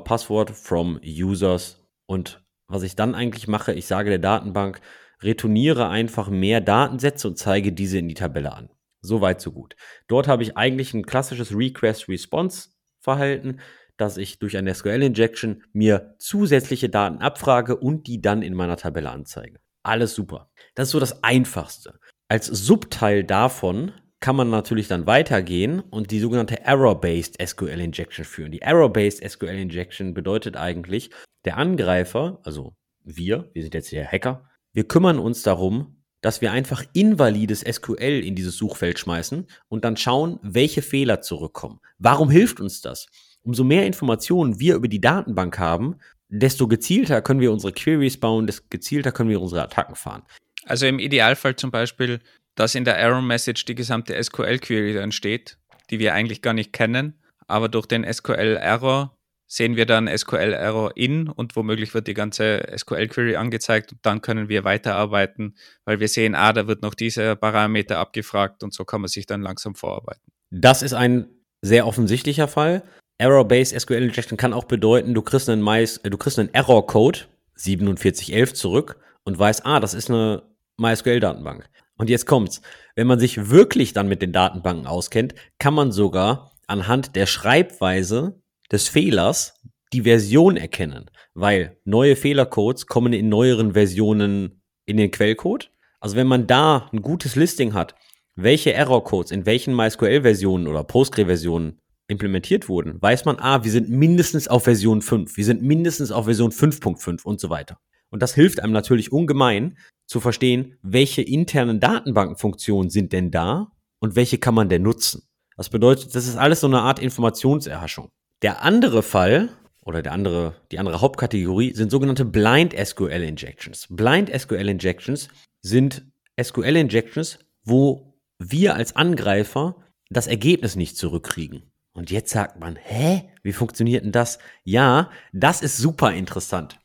[0.00, 1.86] Passwort from Users.
[2.06, 4.80] Und was ich dann eigentlich mache, ich sage der Datenbank,
[5.22, 8.70] retourniere einfach mehr Datensätze und zeige diese in die Tabelle an.
[9.02, 9.76] So weit, so gut.
[10.08, 13.60] Dort habe ich eigentlich ein klassisches Request-Response-Verhalten,
[13.96, 19.10] dass ich durch eine SQL-Injection mir zusätzliche Daten abfrage und die dann in meiner Tabelle
[19.10, 19.60] anzeige.
[19.82, 20.50] Alles super.
[20.74, 21.98] Das ist so das Einfachste.
[22.28, 28.52] Als Subteil davon kann man natürlich dann weitergehen und die sogenannte Error-Based SQL Injection führen.
[28.52, 31.10] Die Error-Based SQL Injection bedeutet eigentlich,
[31.44, 32.74] der Angreifer, also
[33.04, 38.22] wir, wir sind jetzt hier Hacker, wir kümmern uns darum, dass wir einfach invalides SQL
[38.24, 41.80] in dieses Suchfeld schmeißen und dann schauen, welche Fehler zurückkommen.
[41.98, 43.06] Warum hilft uns das?
[43.42, 45.96] Umso mehr Informationen wir über die Datenbank haben,
[46.28, 50.24] desto gezielter können wir unsere Queries bauen, desto gezielter können wir unsere Attacken fahren.
[50.64, 52.18] Also im Idealfall zum Beispiel,
[52.56, 55.58] dass in der Error Message die gesamte SQL-Query dann steht,
[55.90, 59.16] die wir eigentlich gar nicht kennen, aber durch den SQL-Error
[59.46, 64.48] sehen wir dann SQL-Error in und womöglich wird die ganze SQL-Query angezeigt und dann können
[64.48, 69.02] wir weiterarbeiten, weil wir sehen, ah, da wird noch dieser Parameter abgefragt und so kann
[69.02, 70.32] man sich dann langsam vorarbeiten.
[70.50, 71.28] Das ist ein
[71.62, 72.82] sehr offensichtlicher Fall.
[73.18, 77.20] Error-Based SQL Injection kann auch bedeuten, du kriegst einen, äh, du kriegst einen Error-Code
[77.56, 80.42] 4711 zurück und weißt, ah, das ist eine
[80.78, 81.68] MySQL-Datenbank.
[81.98, 82.60] Und jetzt kommt's.
[82.94, 88.40] Wenn man sich wirklich dann mit den Datenbanken auskennt, kann man sogar anhand der Schreibweise
[88.70, 89.60] des Fehlers
[89.92, 95.70] die Version erkennen, weil neue Fehlercodes kommen in neueren Versionen in den Quellcode.
[96.00, 97.94] Also wenn man da ein gutes Listing hat,
[98.34, 104.48] welche Errorcodes in welchen MySQL-Versionen oder Postgre-Versionen implementiert wurden, weiß man, ah, wir sind mindestens
[104.48, 107.78] auf Version 5, wir sind mindestens auf Version 5.5 und so weiter.
[108.10, 114.16] Und das hilft einem natürlich ungemein zu verstehen, welche internen Datenbankenfunktionen sind denn da und
[114.16, 115.22] welche kann man denn nutzen.
[115.56, 118.10] Das bedeutet, das ist alles so eine Art Informationserhaschung.
[118.42, 119.50] Der andere Fall
[119.84, 123.86] oder der andere, die andere Hauptkategorie sind sogenannte Blind SQL Injections.
[123.88, 125.28] Blind SQL Injections
[125.62, 126.04] sind
[126.40, 129.76] SQL Injections, wo wir als Angreifer
[130.10, 131.62] das Ergebnis nicht zurückkriegen.
[131.94, 133.30] Und jetzt sagt man, hä?
[133.42, 134.38] Wie funktioniert denn das?
[134.64, 136.78] Ja, das ist super interessant.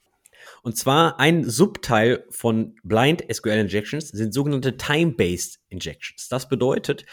[0.64, 6.28] Und zwar ein Subteil von Blind SQL Injections sind sogenannte Time-Based Injections.
[6.30, 7.06] Das bedeutet,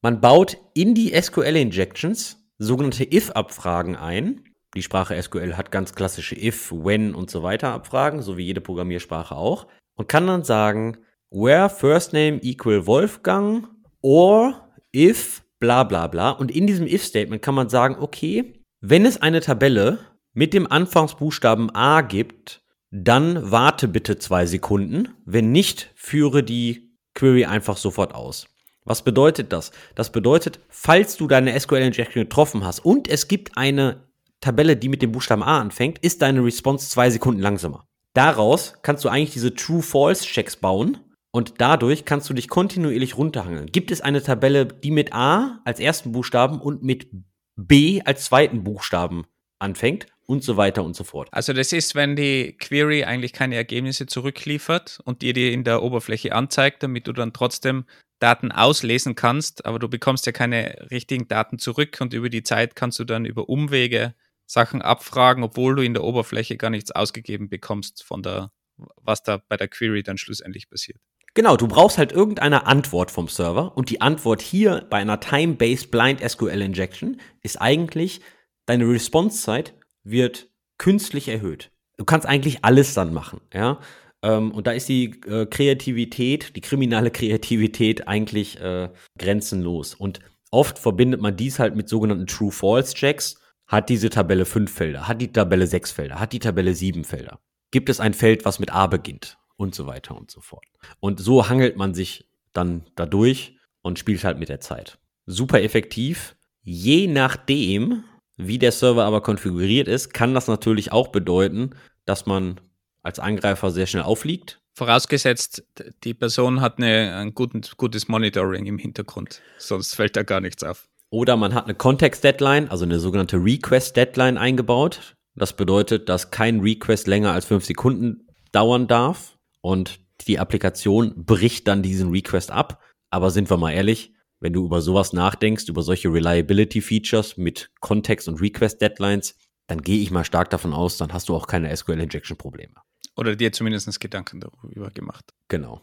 [0.00, 4.44] man baut in die SQL Injections sogenannte if-Abfragen ein.
[4.74, 8.60] Die Sprache SQL hat ganz klassische if, when und so weiter Abfragen, so wie jede
[8.60, 9.66] Programmiersprache auch.
[9.96, 10.98] Und kann dann sagen,
[11.30, 13.68] where first name equal Wolfgang
[14.00, 16.30] or if bla bla bla.
[16.30, 19.98] Und in diesem if-Statement kann man sagen, okay, wenn es eine Tabelle
[20.32, 22.63] mit dem Anfangsbuchstaben A gibt,
[22.96, 25.08] dann warte bitte zwei Sekunden.
[25.24, 28.46] Wenn nicht, führe die Query einfach sofort aus.
[28.84, 29.72] Was bedeutet das?
[29.96, 34.04] Das bedeutet, falls du deine SQL-Injection getroffen hast und es gibt eine
[34.40, 37.88] Tabelle, die mit dem Buchstaben A anfängt, ist deine Response zwei Sekunden langsamer.
[38.12, 40.98] Daraus kannst du eigentlich diese True-False-Checks bauen
[41.32, 43.66] und dadurch kannst du dich kontinuierlich runterhangeln.
[43.66, 47.08] Gibt es eine Tabelle, die mit A als ersten Buchstaben und mit
[47.56, 49.24] B als zweiten Buchstaben
[49.58, 51.28] anfängt und so weiter und so fort.
[51.32, 55.82] Also das ist, wenn die Query eigentlich keine Ergebnisse zurückliefert und dir die in der
[55.82, 57.84] Oberfläche anzeigt, damit du dann trotzdem
[58.20, 62.74] Daten auslesen kannst, aber du bekommst ja keine richtigen Daten zurück und über die Zeit
[62.76, 64.14] kannst du dann über Umwege
[64.46, 68.52] Sachen abfragen, obwohl du in der Oberfläche gar nichts ausgegeben bekommst von der,
[68.96, 70.98] was da bei der Query dann schlussendlich passiert.
[71.34, 75.90] Genau, du brauchst halt irgendeine Antwort vom Server und die Antwort hier bei einer Time-Based
[75.90, 78.20] Blind SQL Injection ist eigentlich,
[78.66, 79.74] deine Response-Zeit
[80.04, 81.70] wird künstlich erhöht.
[81.96, 83.80] Du kannst eigentlich alles dann machen, ja.
[84.22, 89.94] Ähm, und da ist die äh, Kreativität, die kriminelle Kreativität eigentlich äh, grenzenlos.
[89.94, 93.40] Und oft verbindet man dies halt mit sogenannten True-False-Checks.
[93.66, 95.08] Hat diese Tabelle fünf Felder?
[95.08, 96.20] Hat die Tabelle sechs Felder?
[96.20, 97.40] Hat die Tabelle sieben Felder?
[97.70, 99.38] Gibt es ein Feld, was mit A beginnt?
[99.56, 100.64] und so weiter und so fort.
[101.00, 104.98] Und so hangelt man sich dann dadurch und spielt halt mit der Zeit.
[105.26, 106.36] Super effektiv.
[106.62, 108.04] Je nachdem,
[108.36, 111.70] wie der Server aber konfiguriert ist, kann das natürlich auch bedeuten,
[112.04, 112.60] dass man
[113.02, 114.60] als Angreifer sehr schnell aufliegt.
[114.74, 115.62] Vorausgesetzt,
[116.02, 120.64] die Person hat eine, ein guten, gutes Monitoring im Hintergrund, sonst fällt da gar nichts
[120.64, 120.88] auf.
[121.10, 125.14] Oder man hat eine Context-Deadline, also eine sogenannte Request-Deadline eingebaut.
[125.36, 131.68] Das bedeutet, dass kein Request länger als fünf Sekunden dauern darf und die Applikation bricht
[131.68, 132.82] dann diesen Request ab.
[133.10, 134.13] Aber sind wir mal ehrlich,
[134.44, 139.36] wenn du über sowas nachdenkst, über solche Reliability Features mit Kontext und Request Deadlines,
[139.68, 142.74] dann gehe ich mal stark davon aus, dann hast du auch keine SQL Injection Probleme.
[143.16, 145.32] Oder dir zumindest Gedanken darüber gemacht.
[145.48, 145.80] Genau.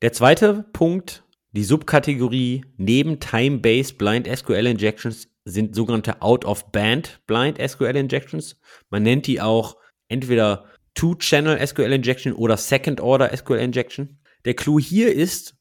[0.00, 7.96] Der zweite Punkt, die Subkategorie neben Time-Based Blind SQL Injections sind sogenannte Out-of-Band Blind SQL
[7.96, 8.60] Injections.
[8.90, 14.20] Man nennt die auch entweder Two-Channel SQL Injection oder Second-Order SQL Injection.
[14.44, 15.56] Der Clou hier ist,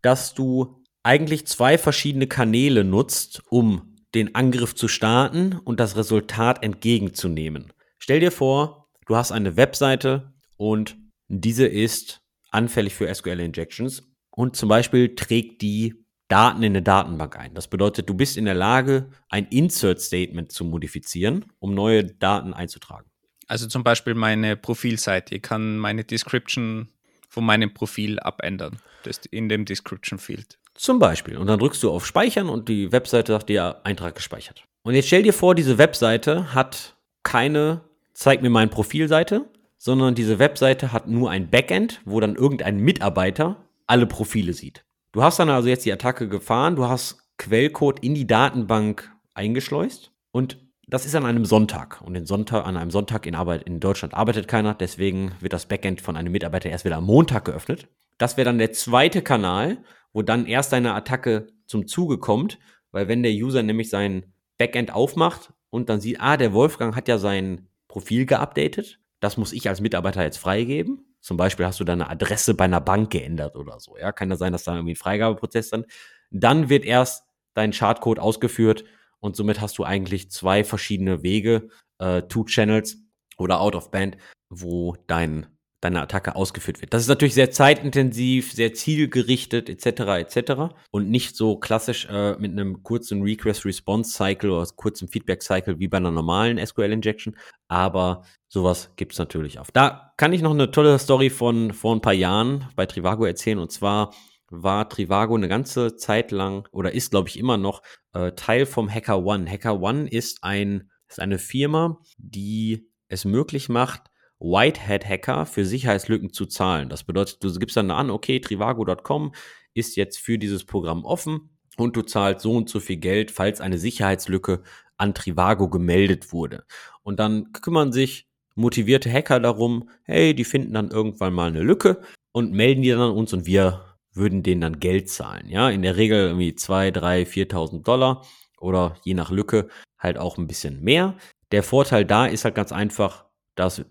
[0.00, 6.62] dass du eigentlich zwei verschiedene Kanäle nutzt, um den Angriff zu starten und das Resultat
[6.62, 7.72] entgegenzunehmen.
[7.98, 10.96] Stell dir vor, du hast eine Webseite und
[11.28, 15.94] diese ist anfällig für SQL Injections und zum Beispiel trägt die
[16.28, 17.54] Daten in eine Datenbank ein.
[17.54, 22.54] Das bedeutet, du bist in der Lage, ein Insert Statement zu modifizieren, um neue Daten
[22.54, 23.10] einzutragen.
[23.48, 25.34] Also zum Beispiel meine Profilseite.
[25.34, 26.88] Ich kann meine Description
[27.28, 28.78] von meinem Profil abändern.
[29.02, 30.60] Das in dem Description Field.
[30.80, 31.36] Zum Beispiel.
[31.36, 34.64] Und dann drückst du auf Speichern und die Webseite sagt dir Eintrag gespeichert.
[34.82, 37.82] Und jetzt stell dir vor, diese Webseite hat keine
[38.14, 39.44] Zeig mir mein Profilseite,
[39.76, 44.86] sondern diese Webseite hat nur ein Backend, wo dann irgendein Mitarbeiter alle Profile sieht.
[45.12, 50.12] Du hast dann also jetzt die Attacke gefahren, du hast Quellcode in die Datenbank eingeschleust
[50.32, 52.00] und das ist an einem Sonntag.
[52.00, 54.72] Und Sonntag, an einem Sonntag in, Arbeit, in Deutschland arbeitet keiner.
[54.72, 57.86] Deswegen wird das Backend von einem Mitarbeiter erst wieder am Montag geöffnet.
[58.16, 62.58] Das wäre dann der zweite Kanal, wo dann erst eine Attacke zum Zuge kommt.
[62.92, 67.08] Weil wenn der User nämlich sein Backend aufmacht und dann sieht, ah, der Wolfgang hat
[67.08, 68.98] ja sein Profil geupdatet.
[69.20, 71.04] Das muss ich als Mitarbeiter jetzt freigeben.
[71.20, 73.96] Zum Beispiel hast du deine Adresse bei einer Bank geändert oder so.
[73.96, 75.84] Ja, kann ja sein, dass da irgendwie ein Freigabeprozess dann.
[76.30, 78.84] Dann wird erst dein Chartcode ausgeführt
[79.18, 81.68] und somit hast du eigentlich zwei verschiedene Wege,
[81.98, 82.98] äh, Two Channels
[83.36, 84.16] oder Out of Band,
[84.48, 85.46] wo dein
[85.80, 86.92] deine Attacke ausgeführt wird.
[86.92, 90.30] Das ist natürlich sehr zeitintensiv, sehr zielgerichtet etc.
[90.30, 90.74] etc.
[90.90, 96.10] und nicht so klassisch äh, mit einem kurzen Request-Response-Cycle oder kurzem Feedback-Cycle wie bei einer
[96.10, 97.36] normalen SQL-Injection,
[97.68, 99.68] aber sowas gibt es natürlich auch.
[99.72, 103.58] Da kann ich noch eine tolle Story von vor ein paar Jahren bei Trivago erzählen
[103.58, 104.12] und zwar
[104.50, 108.92] war Trivago eine ganze Zeit lang oder ist, glaube ich, immer noch äh, Teil vom
[108.92, 109.48] Hacker One.
[109.48, 114.09] Hacker One ist, ein, ist eine Firma, die es möglich macht,
[114.40, 116.88] Whitehead-Hacker für Sicherheitslücken zu zahlen.
[116.88, 119.32] Das bedeutet, du gibst dann an, okay, trivago.com
[119.74, 123.60] ist jetzt für dieses Programm offen und du zahlst so und so viel Geld, falls
[123.60, 124.62] eine Sicherheitslücke
[124.96, 126.64] an Trivago gemeldet wurde.
[127.02, 132.02] Und dann kümmern sich motivierte Hacker darum, hey, die finden dann irgendwann mal eine Lücke
[132.32, 135.48] und melden die dann an uns und wir würden denen dann Geld zahlen.
[135.48, 138.24] Ja, in der Regel irgendwie 2, 3, 4.000 Dollar
[138.58, 141.16] oder je nach Lücke halt auch ein bisschen mehr.
[141.52, 143.84] Der Vorteil da ist halt ganz einfach, dass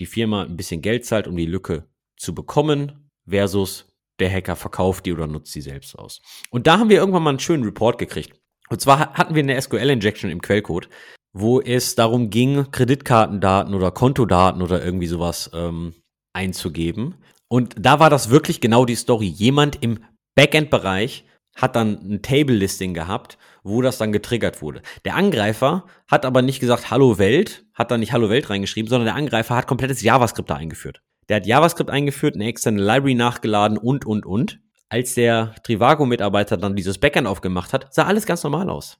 [0.00, 3.86] die Firma ein bisschen Geld zahlt, um die Lücke zu bekommen, versus
[4.18, 6.20] der Hacker verkauft die oder nutzt sie selbst aus.
[6.50, 8.38] Und da haben wir irgendwann mal einen schönen Report gekriegt.
[8.68, 10.88] Und zwar hatten wir eine SQL-Injection im Quellcode,
[11.32, 15.94] wo es darum ging, Kreditkartendaten oder Kontodaten oder irgendwie sowas ähm,
[16.32, 17.16] einzugeben.
[17.48, 19.26] Und da war das wirklich genau die Story.
[19.26, 20.04] Jemand im
[20.36, 24.82] Backend-Bereich hat dann ein Table-Listing gehabt, wo das dann getriggert wurde.
[25.04, 29.06] Der Angreifer hat aber nicht gesagt Hallo Welt, hat da nicht Hallo Welt reingeschrieben, sondern
[29.06, 31.02] der Angreifer hat komplettes JavaScript da eingeführt.
[31.28, 34.60] Der hat JavaScript eingeführt, eine externe Library nachgeladen und, und, und.
[34.88, 38.98] Als der Trivago-Mitarbeiter dann dieses Backend aufgemacht hat, sah alles ganz normal aus.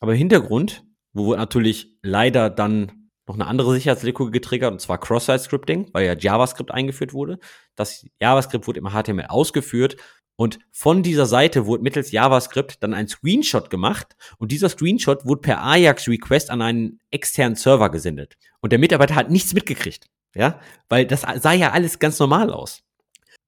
[0.00, 5.90] Aber im Hintergrund, wo natürlich leider dann noch eine andere Sicherheitslücke getriggert, und zwar Cross-Site-Scripting,
[5.92, 7.38] weil ja JavaScript eingeführt wurde.
[7.76, 9.96] Das JavaScript wurde im HTML ausgeführt
[10.40, 15.40] Und von dieser Seite wurde mittels JavaScript dann ein Screenshot gemacht und dieser Screenshot wurde
[15.40, 18.36] per Ajax-Request an einen externen Server gesendet.
[18.60, 20.06] Und der Mitarbeiter hat nichts mitgekriegt.
[20.36, 22.84] Ja, weil das sah ja alles ganz normal aus.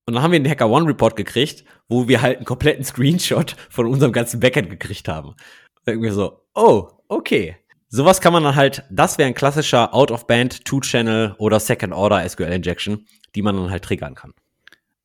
[0.06, 3.54] Und dann haben wir einen Hacker One Report gekriegt, wo wir halt einen kompletten Screenshot
[3.68, 5.36] von unserem ganzen Backend gekriegt haben.
[5.86, 7.56] Irgendwie so, oh, okay.
[7.88, 13.42] Sowas kann man dann halt, das wäre ein klassischer Out-of-Band, Two-Channel oder Second-Order SQL-Injection, die
[13.42, 14.32] man dann halt triggern kann.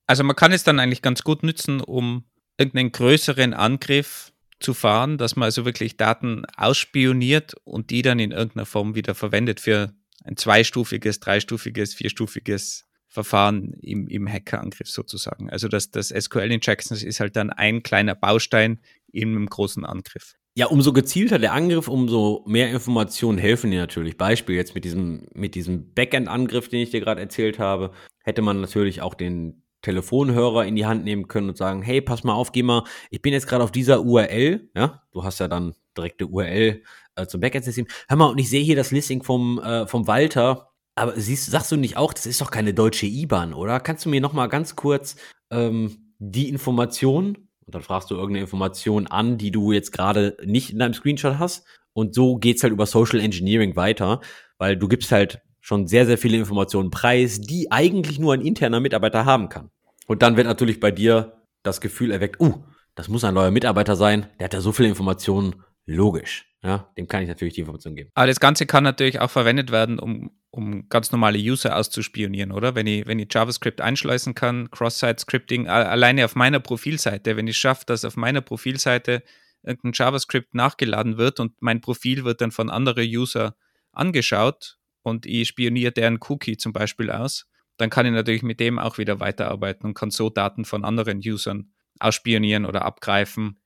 [0.07, 2.25] Also man kann es dann eigentlich ganz gut nutzen, um
[2.57, 8.31] irgendeinen größeren Angriff zu fahren, dass man also wirklich Daten ausspioniert und die dann in
[8.31, 15.49] irgendeiner Form wieder verwendet für ein zweistufiges, dreistufiges, vierstufiges Verfahren im, im Hackerangriff sozusagen.
[15.49, 18.79] Also das, das SQL-Injections ist halt dann ein kleiner Baustein
[19.11, 20.35] in einem großen Angriff.
[20.57, 24.17] Ja, umso gezielter der Angriff, umso mehr Informationen helfen dir natürlich.
[24.17, 27.91] Beispiel jetzt mit diesem, mit diesem Backend-Angriff, den ich dir gerade erzählt habe,
[28.23, 32.23] hätte man natürlich auch den Telefonhörer in die Hand nehmen können und sagen, hey, pass
[32.23, 35.47] mal auf, geh mal, ich bin jetzt gerade auf dieser URL, ja, du hast ja
[35.47, 36.81] dann direkte URL
[37.15, 37.87] äh, zum Backend-System.
[38.07, 41.71] Hör mal, und ich sehe hier das Listing vom, äh, vom Walter, aber siehst, sagst
[41.71, 43.79] du nicht auch, das ist doch keine deutsche IBAN, oder?
[43.79, 45.15] Kannst du mir noch mal ganz kurz
[45.51, 50.71] ähm, die Information, und dann fragst du irgendeine Information an, die du jetzt gerade nicht
[50.71, 54.19] in deinem Screenshot hast, und so geht's halt über Social Engineering weiter,
[54.57, 58.79] weil du gibst halt schon sehr, sehr viele Informationen preis, die eigentlich nur ein interner
[58.79, 59.71] Mitarbeiter haben kann.
[60.07, 62.63] Und dann wird natürlich bei dir das Gefühl erweckt, uh,
[62.95, 66.45] das muss ein neuer Mitarbeiter sein, der hat ja so viele Informationen, logisch.
[66.63, 68.09] Ja, dem kann ich natürlich die Information geben.
[68.15, 72.73] Aber das Ganze kann natürlich auch verwendet werden, um, um ganz normale User auszuspionieren, oder?
[72.73, 77.83] Wenn ich, wenn ich JavaScript einschleusen kann, Cross-Site-Scripting, alleine auf meiner Profilseite, wenn ich schaffe,
[77.85, 79.21] dass auf meiner Profilseite
[79.61, 83.55] irgendein JavaScript nachgeladen wird und mein Profil wird dann von anderen User
[83.91, 87.45] angeschaut und ich spioniere deren Cookie zum Beispiel aus,
[87.77, 91.19] dann kann ich natürlich mit dem auch wieder weiterarbeiten und kann so Daten von anderen
[91.19, 93.59] Usern ausspionieren oder abgreifen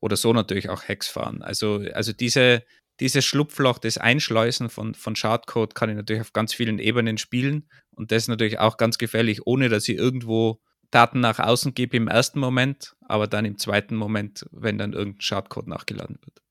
[0.00, 1.42] oder so natürlich auch Hacks fahren.
[1.42, 2.64] Also, also diese,
[3.00, 7.68] dieses Schlupfloch des Einschleusen von, von Schadcode kann ich natürlich auf ganz vielen Ebenen spielen
[7.92, 10.60] und das ist natürlich auch ganz gefährlich, ohne dass ich irgendwo
[10.90, 15.20] Daten nach außen gebe im ersten Moment, aber dann im zweiten Moment, wenn dann irgendein
[15.20, 16.42] Schadcode nachgeladen wird.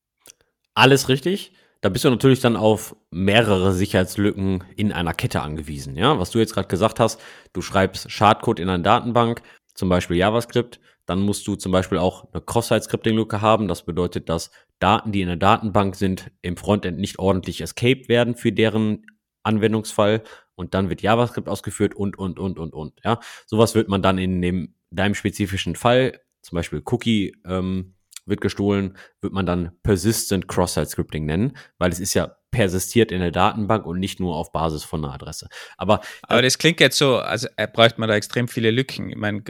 [0.73, 1.51] Alles richtig.
[1.82, 5.96] Da bist du natürlich dann auf mehrere Sicherheitslücken in einer Kette angewiesen.
[5.96, 7.22] Ja, was du jetzt gerade gesagt hast,
[7.54, 9.42] du schreibst Schadcode in eine Datenbank,
[9.76, 13.68] zum Beispiel JavaScript, dann musst du zum Beispiel auch eine Cross-Site-Scripting-Lücke haben.
[13.68, 18.36] Das bedeutet, dass Daten, die in der Datenbank sind, im Frontend nicht ordentlich escaped werden
[18.36, 19.06] für deren
[19.42, 20.22] Anwendungsfall.
[20.56, 22.94] Und dann wird JavaScript ausgeführt und, und, und, und, und.
[23.06, 27.96] Ja, sowas wird man dann in dem, deinem spezifischen Fall, zum Beispiel Cookie, ähm,
[28.30, 33.32] wird gestohlen, wird man dann Persistent Cross-Site-Scripting nennen, weil es ist ja persistiert in der
[33.32, 35.50] Datenbank und nicht nur auf Basis von einer Adresse.
[35.78, 39.10] Aber, Aber das klingt jetzt so, also äh, bräuchte man da extrem viele Lücken.
[39.10, 39.44] Ich meine,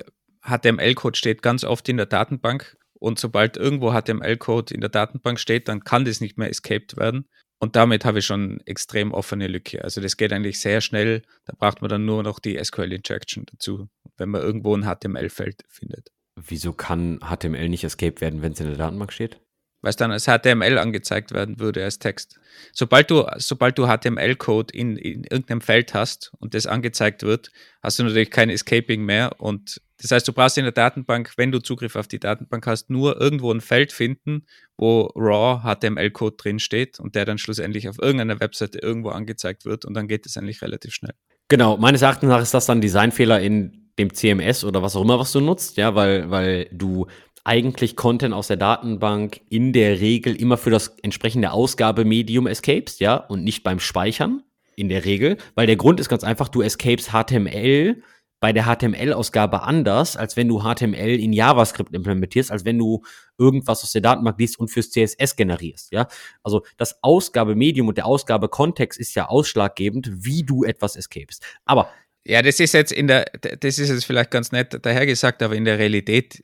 [0.43, 5.67] HTML-Code steht ganz oft in der Datenbank und sobald irgendwo HTML-Code in der Datenbank steht,
[5.67, 7.25] dann kann das nicht mehr escaped werden.
[7.61, 9.83] Und damit habe ich schon extrem offene Lücke.
[9.83, 11.23] Also das geht eigentlich sehr schnell.
[11.45, 16.09] Da braucht man dann nur noch die SQL-Injection dazu, wenn man irgendwo ein HTML-Feld findet.
[16.47, 19.39] Wieso kann HTML nicht escaped werden, wenn es in der Datenbank steht?
[19.81, 22.39] Weil es dann als HTML angezeigt werden würde als Text.
[22.73, 27.49] Sobald du, sobald du HTML-Code in, in irgendeinem Feld hast und das angezeigt wird,
[27.81, 31.51] hast du natürlich kein Escaping mehr und das heißt, du brauchst in der Datenbank, wenn
[31.51, 34.45] du Zugriff auf die Datenbank hast, nur irgendwo ein Feld finden,
[34.77, 39.83] wo raw HTML-Code drin steht und der dann schlussendlich auf irgendeiner Webseite irgendwo angezeigt wird
[39.83, 41.13] und dann geht es eigentlich relativ schnell.
[41.49, 45.19] Genau, meines Erachtens nach ist das dann Designfehler in dem CMS oder was auch immer,
[45.19, 47.05] was du nutzt, ja, weil, weil du
[47.43, 53.15] eigentlich Content aus der Datenbank in der Regel immer für das entsprechende Ausgabemedium escapes, ja,
[53.15, 54.43] und nicht beim Speichern
[54.75, 58.01] in der Regel, weil der Grund ist ganz einfach, du escapes HTML
[58.39, 63.03] bei der HTML-Ausgabe anders, als wenn du HTML in JavaScript implementierst, als wenn du
[63.37, 66.07] irgendwas aus der Datenbank liest und fürs CSS generierst, ja.
[66.41, 71.43] Also das Ausgabemedium und der Ausgabekontext ist ja ausschlaggebend, wie du etwas escapest.
[71.65, 71.89] Aber
[72.29, 75.65] ja, das ist jetzt in der, das ist jetzt vielleicht ganz nett dahergesagt, aber in
[75.65, 76.39] der Realität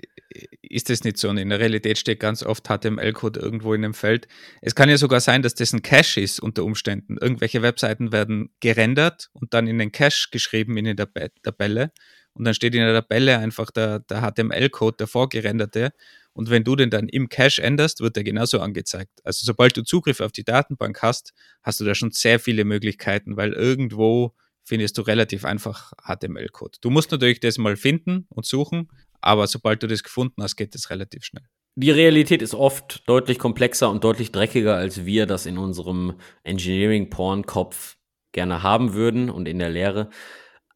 [0.63, 1.29] ist das nicht so.
[1.29, 4.27] Und in der Realität steht ganz oft HTML-Code irgendwo in einem Feld.
[4.61, 7.17] Es kann ja sogar sein, dass das ein Cache ist unter Umständen.
[7.21, 11.07] Irgendwelche Webseiten werden gerendert und dann in den Cache geschrieben in der
[11.43, 11.91] Tabelle.
[12.33, 15.91] Und dann steht in der Tabelle einfach der, der HTML-Code, der vorgerenderte.
[16.33, 19.21] Und wenn du den dann im Cache änderst, wird der genauso angezeigt.
[19.23, 23.37] Also sobald du Zugriff auf die Datenbank hast, hast du da schon sehr viele Möglichkeiten,
[23.37, 24.33] weil irgendwo
[24.65, 26.79] findest du relativ einfach HTML-Code.
[26.81, 28.89] Du musst natürlich das mal finden und suchen,
[29.21, 31.45] aber sobald du das gefunden hast, geht es relativ schnell.
[31.77, 36.13] Die Realität ist oft deutlich komplexer und deutlich dreckiger, als wir das in unserem
[36.43, 37.97] Engineering-Porn-Kopf
[38.31, 40.09] gerne haben würden und in der Lehre.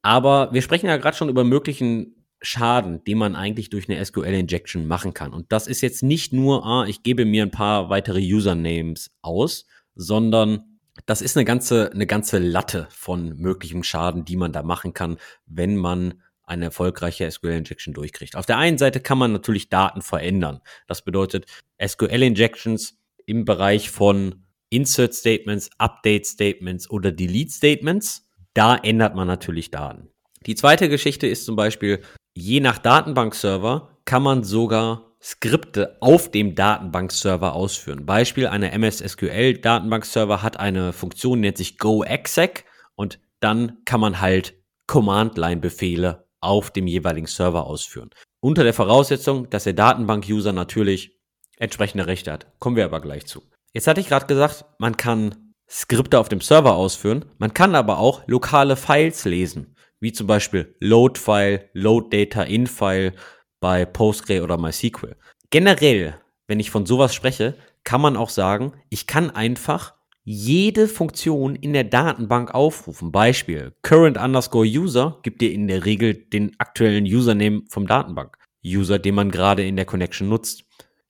[0.02, 4.88] Aber wir sprechen ja gerade schon über möglichen Schaden, den man eigentlich durch eine SQL-Injection
[4.88, 5.34] machen kann.
[5.34, 9.66] Und das ist jetzt nicht nur, ah, ich gebe mir ein paar weitere Usernames aus,
[9.96, 10.69] sondern
[11.06, 15.18] das ist eine ganze, eine ganze Latte von möglichem Schaden, die man da machen kann,
[15.46, 18.36] wenn man eine erfolgreiche SQL-Injection durchkriegt.
[18.36, 20.62] Auf der einen Seite kann man natürlich Daten verändern.
[20.88, 21.46] Das bedeutet,
[21.84, 29.72] SQL-Injections im Bereich von Insert Statements, Update Statements oder Delete Statements, da ändert man natürlich
[29.72, 30.10] Daten.
[30.46, 32.02] Die zweite Geschichte ist zum Beispiel,
[32.34, 38.06] je nach Datenbankserver kann man sogar Skripte auf dem Datenbankserver ausführen.
[38.06, 42.64] Beispiel, eine MS SQL Datenbankserver hat eine Funktion, nennt sich GoExec
[42.96, 44.56] und dann kann man halt
[44.88, 48.10] Command-Line-Befehle auf dem jeweiligen Server ausführen.
[48.40, 51.20] Unter der Voraussetzung, dass der Datenbank-User natürlich
[51.58, 52.48] entsprechende Rechte hat.
[52.60, 53.44] Kommen wir aber gleich zu.
[53.74, 58.00] Jetzt hatte ich gerade gesagt, man kann Skripte auf dem Server ausführen, man kann aber
[58.00, 63.14] auch lokale Files lesen, wie zum Beispiel Load-File, Load-Data-In-File
[63.60, 65.16] bei Postgre oder MySQL.
[65.50, 69.94] Generell, wenn ich von sowas spreche, kann man auch sagen, ich kann einfach
[70.24, 73.12] jede Funktion in der Datenbank aufrufen.
[73.12, 79.16] Beispiel, current underscore user gibt dir in der Regel den aktuellen Username vom Datenbank-User, den
[79.16, 80.66] man gerade in der Connection nutzt.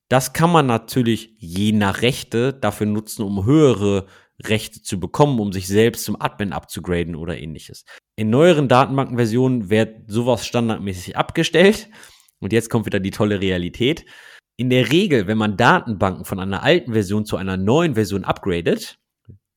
[0.07, 4.05] Das kann man natürlich je nach Rechte dafür nutzen, um höhere
[4.41, 7.83] Rechte zu bekommen, um sich selbst zum Admin abzugraden oder ähnliches.
[8.15, 11.89] In neueren Datenbankenversionen wird sowas standardmäßig abgestellt.
[12.39, 14.05] Und jetzt kommt wieder die tolle Realität.
[14.57, 18.97] In der Regel, wenn man Datenbanken von einer alten Version zu einer neuen Version upgradet,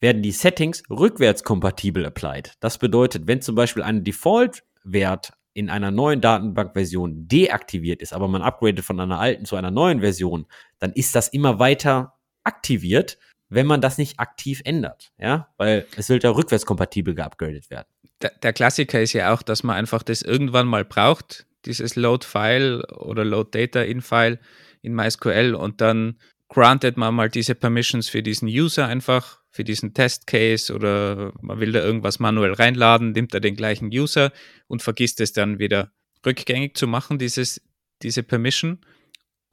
[0.01, 2.55] werden die Settings rückwärtskompatibel applied.
[2.61, 8.43] Das bedeutet, wenn zum Beispiel ein Default-Wert in einer neuen Datenbankversion deaktiviert ist, aber man
[8.43, 10.47] upgradet von einer alten zu einer neuen Version,
[10.79, 13.19] dann ist das immer weiter aktiviert,
[13.49, 17.87] wenn man das nicht aktiv ändert, ja, weil es sollte ja rückwärtskompatibel geupgradet werden.
[18.23, 22.27] Der, der Klassiker ist ja auch, dass man einfach das irgendwann mal braucht, dieses Load
[22.27, 24.39] File oder Load Data in File
[24.83, 29.95] in MySQL und dann granted man mal diese Permissions für diesen User einfach, für diesen
[29.95, 34.33] Test Case oder man will da irgendwas manuell reinladen, nimmt er den gleichen User
[34.67, 35.93] und vergisst es dann wieder
[36.27, 37.63] rückgängig zu machen, dieses,
[38.03, 38.79] diese Permission.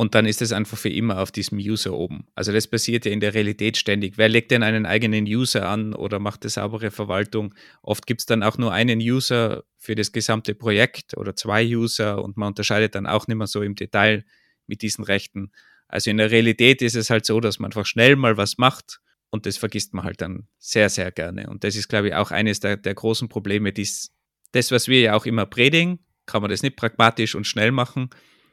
[0.01, 2.25] Und dann ist es einfach für immer auf diesem User oben.
[2.33, 4.17] Also das passiert ja in der Realität ständig.
[4.17, 7.53] Wer legt denn einen eigenen User an oder macht eine saubere Verwaltung?
[7.81, 12.23] Oft gibt es dann auch nur einen User für das gesamte Projekt oder zwei User
[12.23, 14.23] und man unterscheidet dann auch nicht mehr so im Detail
[14.67, 15.51] mit diesen Rechten.
[15.89, 19.01] Also in der Realität ist es halt so, dass man einfach schnell mal was macht
[19.31, 21.49] und das vergisst man halt dann sehr, sehr gerne.
[21.49, 23.73] Und das ist, glaube ich, auch eines der, der großen Probleme.
[23.73, 24.15] Dies,
[24.53, 28.11] das, was wir ja auch immer predigen, kann man das nicht pragmatisch und schnell machen.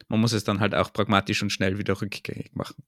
[0.09, 2.85] Man muss es dann halt auch pragmatisch und schnell wieder rückgängig machen.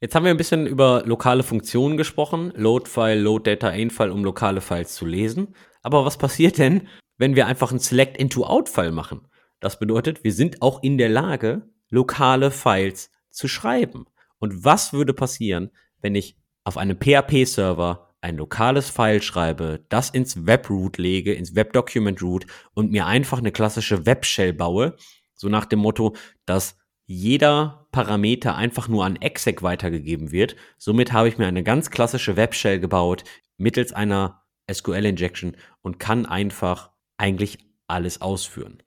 [0.00, 5.04] Jetzt haben wir ein bisschen über lokale Funktionen gesprochen, Load-File, Load-Data-In-File, um lokale Files zu
[5.04, 5.54] lesen.
[5.82, 6.88] Aber was passiert denn,
[7.18, 9.28] wenn wir einfach einen Select-Into-Out-File machen?
[9.60, 14.06] Das bedeutet, wir sind auch in der Lage, lokale Files zu schreiben.
[14.38, 20.46] Und was würde passieren, wenn ich auf einem PHP-Server ein lokales File schreibe, das ins
[20.46, 24.96] Webroot lege, ins Webdocument Root und mir einfach eine klassische Webshell baue,
[25.40, 26.14] so nach dem Motto,
[26.44, 26.76] dass
[27.06, 30.54] jeder Parameter einfach nur an exec weitergegeben wird.
[30.76, 33.24] Somit habe ich mir eine ganz klassische Webshell gebaut
[33.56, 38.82] mittels einer SQL-Injection und kann einfach eigentlich alles ausführen.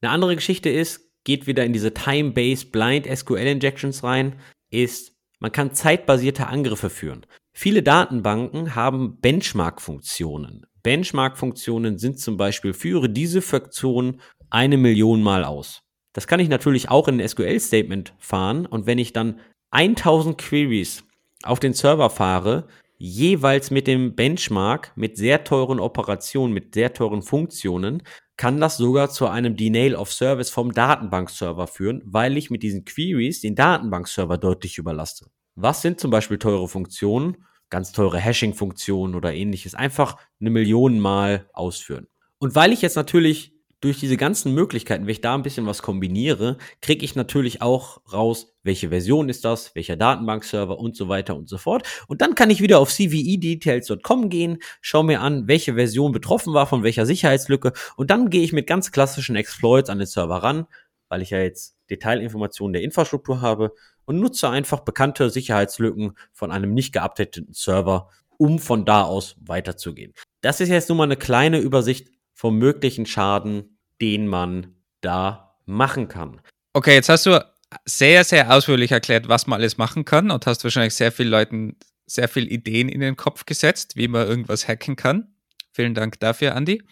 [0.00, 4.36] Eine andere Geschichte ist, geht wieder in diese Time-Based Blind SQL Injections rein,
[4.70, 7.24] ist, man kann zeitbasierte Angriffe führen.
[7.52, 10.66] Viele Datenbanken haben Benchmark-Funktionen.
[10.82, 14.20] Benchmark-Funktionen sind zum Beispiel, führe diese Funktion
[14.54, 15.82] eine Million Mal aus.
[16.12, 19.40] Das kann ich natürlich auch in ein SQL-Statement fahren und wenn ich dann
[19.72, 21.04] 1000 Queries
[21.42, 27.22] auf den Server fahre, jeweils mit dem Benchmark, mit sehr teuren Operationen, mit sehr teuren
[27.22, 28.04] Funktionen,
[28.36, 32.84] kann das sogar zu einem Denial of Service vom Datenbankserver führen, weil ich mit diesen
[32.84, 35.26] Queries den Datenbankserver deutlich überlaste.
[35.56, 37.38] Was sind zum Beispiel teure Funktionen?
[37.70, 39.74] Ganz teure Hashing-Funktionen oder ähnliches.
[39.74, 42.06] Einfach eine Million Mal ausführen.
[42.38, 43.53] Und weil ich jetzt natürlich
[43.84, 48.00] durch diese ganzen Möglichkeiten, wenn ich da ein bisschen was kombiniere, kriege ich natürlich auch
[48.10, 51.86] raus, welche Version ist das, welcher Datenbankserver und so weiter und so fort.
[52.08, 56.66] Und dann kann ich wieder auf cvedetails.com gehen, schaue mir an, welche Version betroffen war,
[56.66, 60.66] von welcher Sicherheitslücke und dann gehe ich mit ganz klassischen Exploits an den Server ran,
[61.10, 63.74] weil ich ja jetzt Detailinformationen der Infrastruktur habe
[64.06, 68.08] und nutze einfach bekannte Sicherheitslücken von einem nicht geupdateten Server,
[68.38, 70.14] um von da aus weiterzugehen.
[70.40, 76.08] Das ist jetzt nur mal eine kleine Übersicht vom möglichen Schaden, den man da machen
[76.08, 76.40] kann.
[76.72, 77.44] Okay, jetzt hast du
[77.84, 81.76] sehr, sehr ausführlich erklärt, was man alles machen kann und hast wahrscheinlich sehr vielen Leuten
[82.06, 85.34] sehr viele Ideen in den Kopf gesetzt, wie man irgendwas hacken kann.
[85.72, 86.82] Vielen Dank dafür, Andy.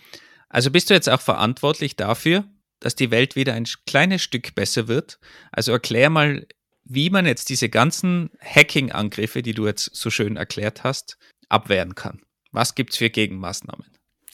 [0.49, 2.45] Also bist du jetzt auch verantwortlich dafür,
[2.81, 5.19] dass die Welt wieder ein kleines Stück besser wird.
[5.51, 6.47] Also erklär mal,
[6.85, 12.23] wie man jetzt diese ganzen Hacking-Angriffe, die du jetzt so schön erklärt hast, abwehren kann.
[12.51, 13.87] Was gibt es für Gegenmaßnahmen?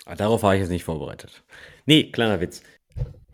[0.06, 1.44] Ah, darauf war ich jetzt nicht vorbereitet.
[1.88, 2.62] Nee, kleiner Witz.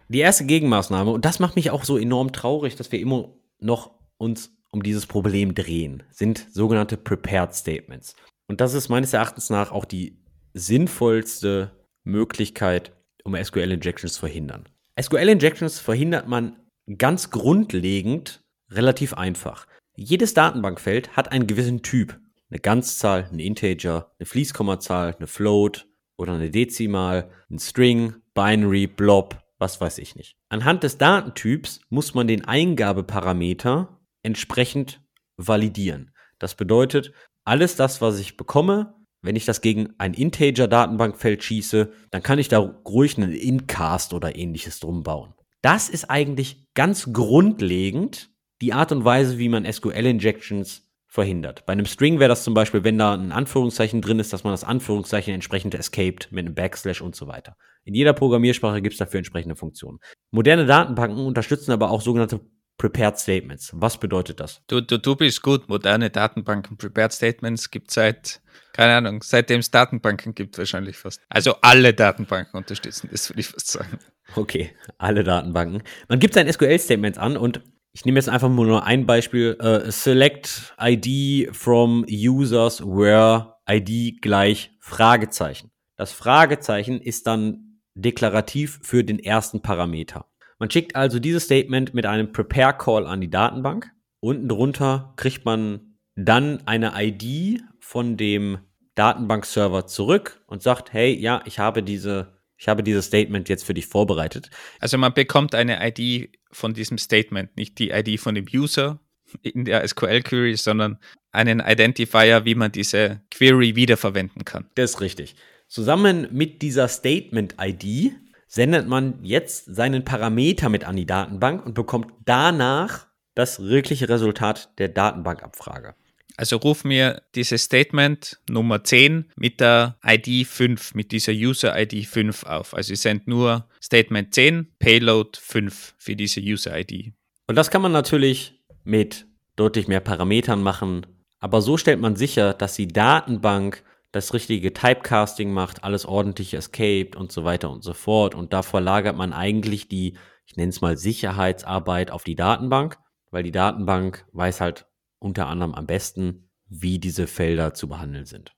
[0.08, 3.90] Die erste Gegenmaßnahme, und das macht mich auch so enorm traurig, dass wir immer noch
[4.16, 8.14] uns um dieses Problem drehen, sind sogenannte Prepared Statements.
[8.46, 11.72] Und das ist meines Erachtens nach auch die sinnvollste
[12.04, 12.92] Möglichkeit,
[13.24, 14.68] um SQL-Injections zu verhindern.
[15.02, 16.56] SQL-Injections verhindert man
[16.96, 19.66] ganz grundlegend relativ einfach.
[19.96, 22.20] Jedes Datenbankfeld hat einen gewissen Typ.
[22.50, 29.42] Eine Ganzzahl, ein Integer, eine Fließkommazahl, eine Float oder eine Dezimal, ein String, Binary, Blob,
[29.58, 30.36] was weiß ich nicht.
[30.48, 35.00] Anhand des Datentyps muss man den Eingabeparameter entsprechend
[35.36, 36.10] validieren.
[36.38, 37.12] Das bedeutet,
[37.44, 42.48] alles das, was ich bekomme, wenn ich das gegen ein Integer-Datenbankfeld schieße, dann kann ich
[42.48, 45.32] da ruhig einen Incast oder ähnliches drum bauen.
[45.62, 50.83] Das ist eigentlich ganz grundlegend die Art und Weise, wie man SQL-Injections
[51.14, 51.64] verhindert.
[51.64, 54.52] Bei einem String wäre das zum Beispiel, wenn da ein Anführungszeichen drin ist, dass man
[54.52, 57.56] das Anführungszeichen entsprechend escaped mit einem Backslash und so weiter.
[57.84, 60.00] In jeder Programmiersprache gibt es dafür entsprechende Funktionen.
[60.32, 62.40] Moderne Datenbanken unterstützen aber auch sogenannte
[62.78, 63.70] Prepared Statements.
[63.74, 64.62] Was bedeutet das?
[64.66, 65.68] Du, du, du bist gut.
[65.68, 68.40] Moderne Datenbanken, Prepared Statements gibt seit,
[68.72, 71.20] keine Ahnung, seitdem es Datenbanken gibt wahrscheinlich fast.
[71.28, 74.00] Also alle Datenbanken unterstützen das, würde ich fast sagen.
[74.34, 75.84] Okay, alle Datenbanken.
[76.08, 77.60] Man gibt sein SQL-Statement an und
[77.94, 79.56] ich nehme jetzt einfach nur ein Beispiel.
[79.62, 85.70] Uh, select ID from users where ID gleich Fragezeichen.
[85.96, 90.26] Das Fragezeichen ist dann deklarativ für den ersten Parameter.
[90.58, 93.92] Man schickt also dieses Statement mit einem Prepare Call an die Datenbank.
[94.20, 98.58] Unten drunter kriegt man dann eine ID von dem
[98.96, 102.33] Datenbankserver zurück und sagt, hey, ja, ich habe diese,
[102.64, 104.48] ich habe dieses Statement jetzt für dich vorbereitet.
[104.80, 109.00] Also man bekommt eine ID von diesem Statement, nicht die ID von dem User
[109.42, 110.98] in der SQL-Query, sondern
[111.30, 114.64] einen Identifier, wie man diese Query wiederverwenden kann.
[114.76, 115.36] Das ist richtig.
[115.68, 118.12] Zusammen mit dieser Statement-ID
[118.46, 124.70] sendet man jetzt seinen Parameter mit an die Datenbank und bekommt danach das wirkliche Resultat
[124.78, 125.96] der Datenbankabfrage.
[126.36, 132.06] Also ruf mir dieses Statement Nummer 10 mit der ID 5, mit dieser User ID
[132.06, 132.74] 5 auf.
[132.74, 137.12] Also ich sende nur Statement 10, Payload 5 für diese User ID.
[137.46, 139.26] Und das kann man natürlich mit
[139.56, 141.06] deutlich mehr Parametern machen,
[141.38, 147.16] aber so stellt man sicher, dass die Datenbank das richtige Typecasting macht, alles ordentlich escaped
[147.16, 148.34] und so weiter und so fort.
[148.34, 150.16] Und da verlagert man eigentlich die,
[150.46, 152.96] ich nenne es mal Sicherheitsarbeit auf die Datenbank,
[153.30, 154.86] weil die Datenbank weiß halt
[155.24, 158.52] unter anderem am besten, wie diese Felder zu behandeln sind.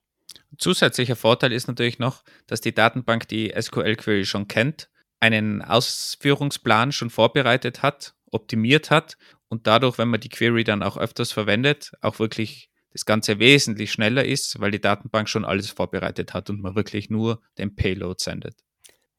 [0.57, 4.89] Zusätzlicher Vorteil ist natürlich noch, dass die Datenbank die SQL-Query schon kennt,
[5.19, 10.97] einen Ausführungsplan schon vorbereitet hat, optimiert hat und dadurch, wenn man die Query dann auch
[10.97, 16.33] öfters verwendet, auch wirklich das Ganze wesentlich schneller ist, weil die Datenbank schon alles vorbereitet
[16.33, 18.55] hat und man wirklich nur den Payload sendet.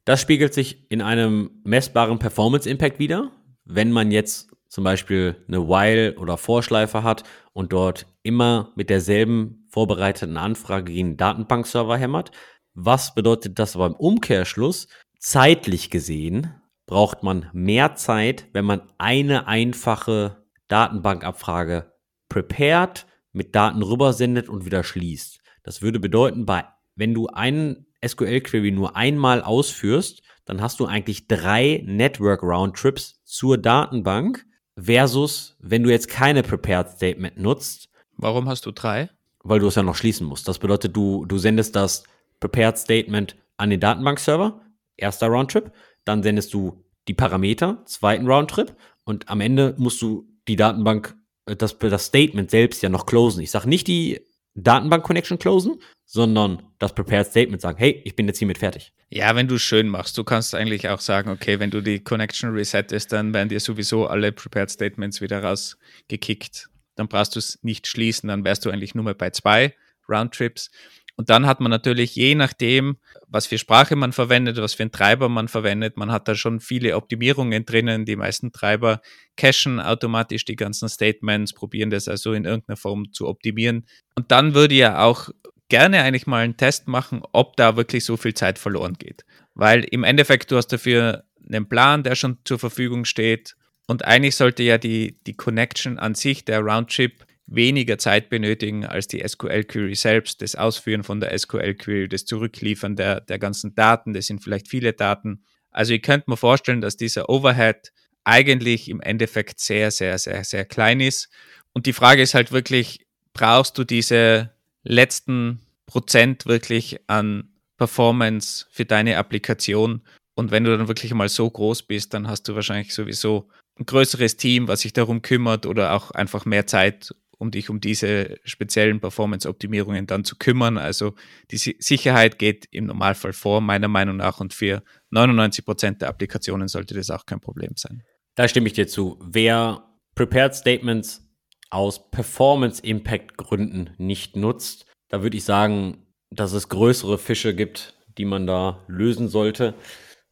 [0.05, 3.30] Das spiegelt sich in einem messbaren Performance-Impact wieder.
[3.64, 9.66] Wenn man jetzt zum Beispiel eine While- oder Vorschleife hat und dort immer mit derselben
[9.70, 12.30] vorbereiteten Anfrage gegen den Datenbankserver hämmert.
[12.74, 14.88] Was bedeutet das aber im Umkehrschluss?
[15.18, 16.54] Zeitlich gesehen
[16.86, 21.92] braucht man mehr Zeit, wenn man eine einfache Datenbankabfrage
[22.28, 25.40] prepared mit Daten rübersendet und wieder schließt.
[25.62, 26.64] Das würde bedeuten, bei,
[26.94, 33.58] wenn du einen SQL-Query nur einmal ausführst, dann hast du eigentlich drei Network Roundtrips zur
[33.58, 34.46] Datenbank
[34.80, 37.88] versus, wenn du jetzt keine Prepared Statement nutzt.
[38.16, 39.10] Warum hast du drei?
[39.42, 40.48] Weil du es ja noch schließen musst.
[40.48, 42.04] Das bedeutet, du, du sendest das
[42.40, 44.60] Prepared Statement an den Datenbankserver,
[44.96, 45.72] erster Roundtrip,
[46.04, 48.74] dann sendest du die Parameter, zweiten Roundtrip
[49.04, 51.16] und am Ende musst du die Datenbank
[51.46, 53.42] äh, das, das Statement selbst ja noch closen.
[53.42, 54.20] Ich sage nicht die
[54.62, 58.92] Datenbank-Connection closen, sondern das Prepared Statement sagen, hey, ich bin jetzt hiermit fertig.
[59.11, 62.50] Ja, wenn du schön machst, du kannst eigentlich auch sagen, okay, wenn du die Connection
[62.50, 66.68] resettest, dann werden dir sowieso alle Prepared Statements wieder rausgekickt.
[66.94, 69.74] Dann brauchst du es nicht schließen, dann wärst du eigentlich nur mal bei zwei
[70.09, 70.70] Roundtrips.
[71.18, 72.96] Und dann hat man natürlich, je nachdem,
[73.26, 76.60] was für Sprache man verwendet, was für einen Treiber man verwendet, man hat da schon
[76.60, 78.04] viele Optimierungen drinnen.
[78.04, 79.00] Die meisten Treiber
[79.36, 83.84] cachen automatisch die ganzen Statements, probieren das also in irgendeiner Form zu optimieren.
[84.14, 85.28] Und dann würde ja auch
[85.68, 89.24] gerne eigentlich mal einen Test machen, ob da wirklich so viel Zeit verloren geht.
[89.54, 93.56] Weil im Endeffekt, du hast dafür einen Plan, der schon zur Verfügung steht.
[93.88, 99.09] Und eigentlich sollte ja die, die Connection an sich, der Roundtrip, weniger Zeit benötigen als
[99.09, 104.26] die SQL-Query selbst, das Ausführen von der SQL-Query, das Zurückliefern der, der ganzen Daten, das
[104.26, 105.44] sind vielleicht viele Daten.
[105.70, 107.92] Also ich könnte mir vorstellen, dass dieser Overhead
[108.24, 111.30] eigentlich im Endeffekt sehr, sehr, sehr, sehr klein ist.
[111.72, 114.51] Und die Frage ist halt wirklich, brauchst du diese
[114.82, 120.03] letzten Prozent wirklich an Performance für deine Applikation?
[120.34, 123.86] Und wenn du dann wirklich mal so groß bist, dann hast du wahrscheinlich sowieso ein
[123.86, 128.39] größeres Team, was sich darum kümmert oder auch einfach mehr Zeit, um dich um diese
[128.45, 130.76] speziellen Performance-Optimierungen dann zu kümmern.
[130.76, 131.14] Also
[131.51, 136.68] die Sicherheit geht im Normalfall vor, meiner Meinung nach, und für 99 Prozent der Applikationen
[136.68, 138.03] sollte das auch kein Problem sein.
[138.34, 139.18] Da stimme ich dir zu.
[139.22, 139.84] Wer
[140.14, 141.28] Prepared Statements
[141.70, 148.47] aus Performance-Impact-Gründen nicht nutzt, da würde ich sagen, dass es größere Fische gibt, die man
[148.47, 149.74] da lösen sollte,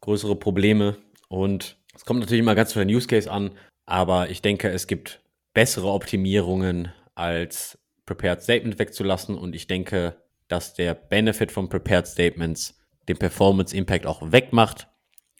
[0.01, 0.97] größere Probleme.
[1.29, 3.51] Und es kommt natürlich immer ganz für den Use Case an,
[3.85, 5.21] aber ich denke, es gibt
[5.57, 9.35] bessere Optimierungen als Prepared Statement wegzulassen.
[9.35, 14.87] Und ich denke, dass der Benefit von Prepared Statements den Performance Impact auch wegmacht.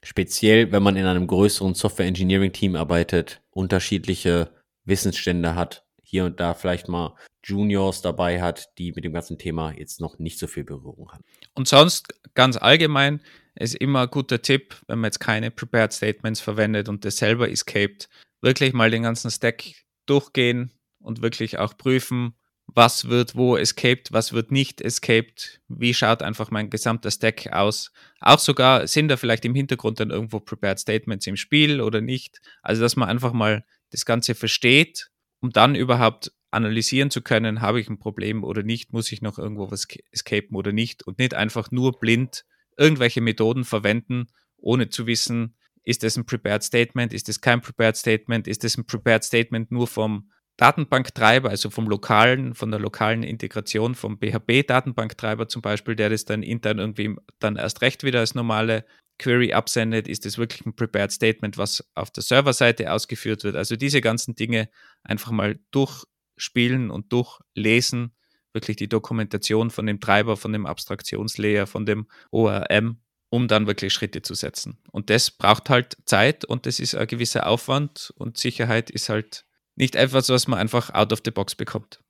[0.01, 4.49] Speziell, wenn man in einem größeren Software Engineering Team arbeitet, unterschiedliche
[4.85, 9.71] Wissensstände hat, hier und da vielleicht mal Juniors dabei hat, die mit dem ganzen Thema
[9.77, 11.23] jetzt noch nicht so viel Berührung haben.
[11.53, 13.21] Und sonst ganz allgemein
[13.53, 17.51] ist immer ein guter Tipp, wenn man jetzt keine Prepared Statements verwendet und das selber
[17.51, 18.09] escaped,
[18.41, 19.63] wirklich mal den ganzen Stack
[20.09, 22.33] durchgehen und wirklich auch prüfen,
[22.67, 27.91] was wird wo escaped, was wird nicht escaped, wie schaut einfach mein gesamter Stack aus.
[28.19, 32.41] Auch sogar sind da vielleicht im Hintergrund dann irgendwo Prepared Statements im Spiel oder nicht.
[32.61, 37.79] Also, dass man einfach mal das Ganze versteht, um dann überhaupt analysieren zu können, habe
[37.79, 41.33] ich ein Problem oder nicht, muss ich noch irgendwo was escapen oder nicht und nicht
[41.33, 42.45] einfach nur blind
[42.77, 44.27] irgendwelche Methoden verwenden,
[44.57, 45.55] ohne zu wissen,
[45.87, 47.13] ist das ein Prepared Statement?
[47.13, 48.45] Ist das kein Prepared Statement?
[48.45, 53.95] Ist das ein Prepared Statement nur vom Datenbanktreiber, also vom lokalen, von der lokalen Integration
[53.95, 58.85] vom PHP-Datenbanktreiber zum Beispiel, der das dann intern irgendwie dann erst recht wieder als normale
[59.17, 60.09] Query absendet?
[60.09, 63.55] Ist das wirklich ein Prepared Statement, was auf der Serverseite ausgeführt wird?
[63.55, 64.69] Also diese ganzen Dinge
[65.03, 68.13] einfach mal durchspielen und durchlesen,
[68.51, 72.99] wirklich die Dokumentation von dem Treiber, von dem Abstraktionslayer, von dem ORM
[73.29, 74.79] um dann wirklich Schritte zu setzen.
[74.91, 79.45] Und das braucht halt Zeit und das ist ein gewisser Aufwand und Sicherheit ist halt
[79.75, 82.01] nicht etwas, was man einfach out of the box bekommt.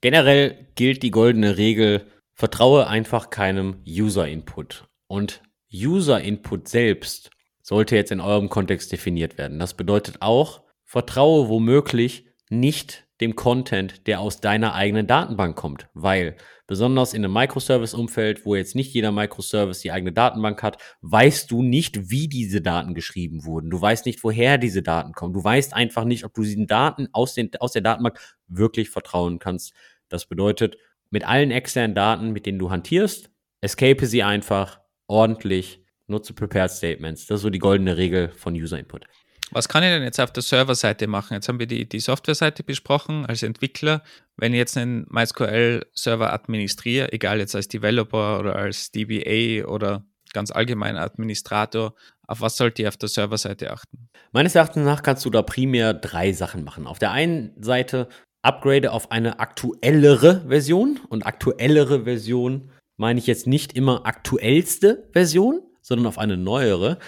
[0.00, 4.86] Generell gilt die goldene Regel, vertraue einfach keinem User-Input.
[5.08, 5.42] Und
[5.72, 7.30] User-Input selbst
[7.62, 9.58] sollte jetzt in eurem Kontext definiert werden.
[9.58, 16.36] Das bedeutet auch, vertraue womöglich nicht dem Content, der aus deiner eigenen Datenbank kommt, weil
[16.66, 21.62] besonders in einem Microservice-Umfeld, wo jetzt nicht jeder Microservice die eigene Datenbank hat, weißt du
[21.62, 23.70] nicht, wie diese Daten geschrieben wurden.
[23.70, 25.32] Du weißt nicht, woher diese Daten kommen.
[25.32, 29.38] Du weißt einfach nicht, ob du diesen Daten aus, den, aus der Datenbank wirklich vertrauen
[29.38, 29.72] kannst.
[30.08, 30.76] Das bedeutet,
[31.10, 37.26] mit allen externen Daten, mit denen du hantierst, escape sie einfach ordentlich, nutze Prepared Statements.
[37.26, 39.06] Das ist so die goldene Regel von User Input.
[39.50, 41.34] Was kann ich denn jetzt auf der Serverseite machen?
[41.34, 44.02] Jetzt haben wir die, die Softwareseite besprochen als Entwickler.
[44.36, 50.50] Wenn ich jetzt einen MySQL-Server administriere, egal jetzt als Developer oder als DBA oder ganz
[50.50, 51.94] allgemein Administrator,
[52.26, 54.10] auf was sollte ich auf der Serverseite achten?
[54.32, 56.86] Meines Erachtens nach kannst du da primär drei Sachen machen.
[56.86, 58.08] Auf der einen Seite
[58.42, 65.62] upgrade auf eine aktuellere Version und aktuellere Version meine ich jetzt nicht immer aktuellste Version,
[65.80, 66.98] sondern auf eine neuere.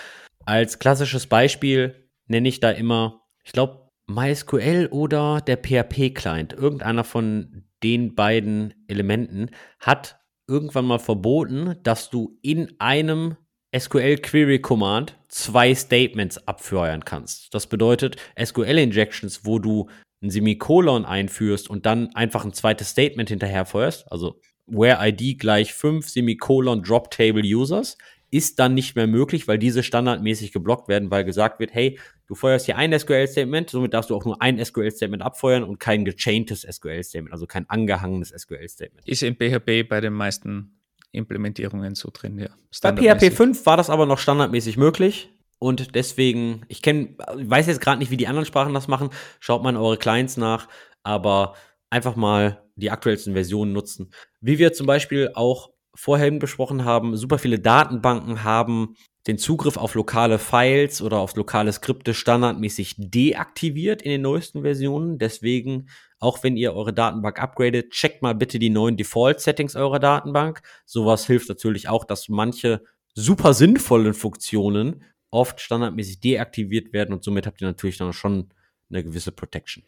[0.47, 2.00] Als klassisches Beispiel
[2.31, 6.53] nenne ich da immer, ich glaube, MySQL oder der PHP-Client.
[6.53, 13.37] Irgendeiner von den beiden Elementen hat irgendwann mal verboten, dass du in einem
[13.77, 17.55] SQL Query Command zwei Statements abfeuern kannst.
[17.55, 19.89] Das bedeutet SQL Injections, wo du
[20.23, 25.73] ein Semikolon einführst und dann einfach ein zweites Statement hinterher feuerst, also where ID gleich
[25.73, 27.97] 5 Semikolon Drop Table Users,
[28.31, 31.99] ist dann nicht mehr möglich, weil diese standardmäßig geblockt werden, weil gesagt wird, hey,
[32.31, 36.05] du feuerst hier ein SQL-Statement, somit darfst du auch nur ein SQL-Statement abfeuern und kein
[36.05, 39.09] gechaintes SQL-Statement, also kein angehangenes SQL-Statement.
[39.09, 40.79] Ist in PHP bei den meisten
[41.11, 42.51] Implementierungen so drin, ja.
[42.83, 45.29] Bei PHP 5 war das aber noch standardmäßig möglich.
[45.59, 49.11] Und deswegen, ich kenne, weiß jetzt gerade nicht, wie die anderen Sprachen das machen.
[49.41, 50.69] Schaut mal in eure Clients nach,
[51.03, 51.57] aber
[51.91, 54.13] einfach mal die aktuellsten Versionen nutzen.
[54.41, 58.95] Wie wir zum Beispiel auch vorhin besprochen haben, super viele Datenbanken haben
[59.27, 65.19] den Zugriff auf lokale Files oder auf lokale Skripte standardmäßig deaktiviert in den neuesten Versionen.
[65.19, 70.63] Deswegen, auch wenn ihr eure Datenbank upgradet, checkt mal bitte die neuen Default-Settings eurer Datenbank.
[70.87, 72.83] Sowas hilft natürlich auch, dass manche
[73.15, 78.49] super sinnvollen Funktionen oft standardmäßig deaktiviert werden und somit habt ihr natürlich dann schon
[78.89, 79.85] eine gewisse Protection.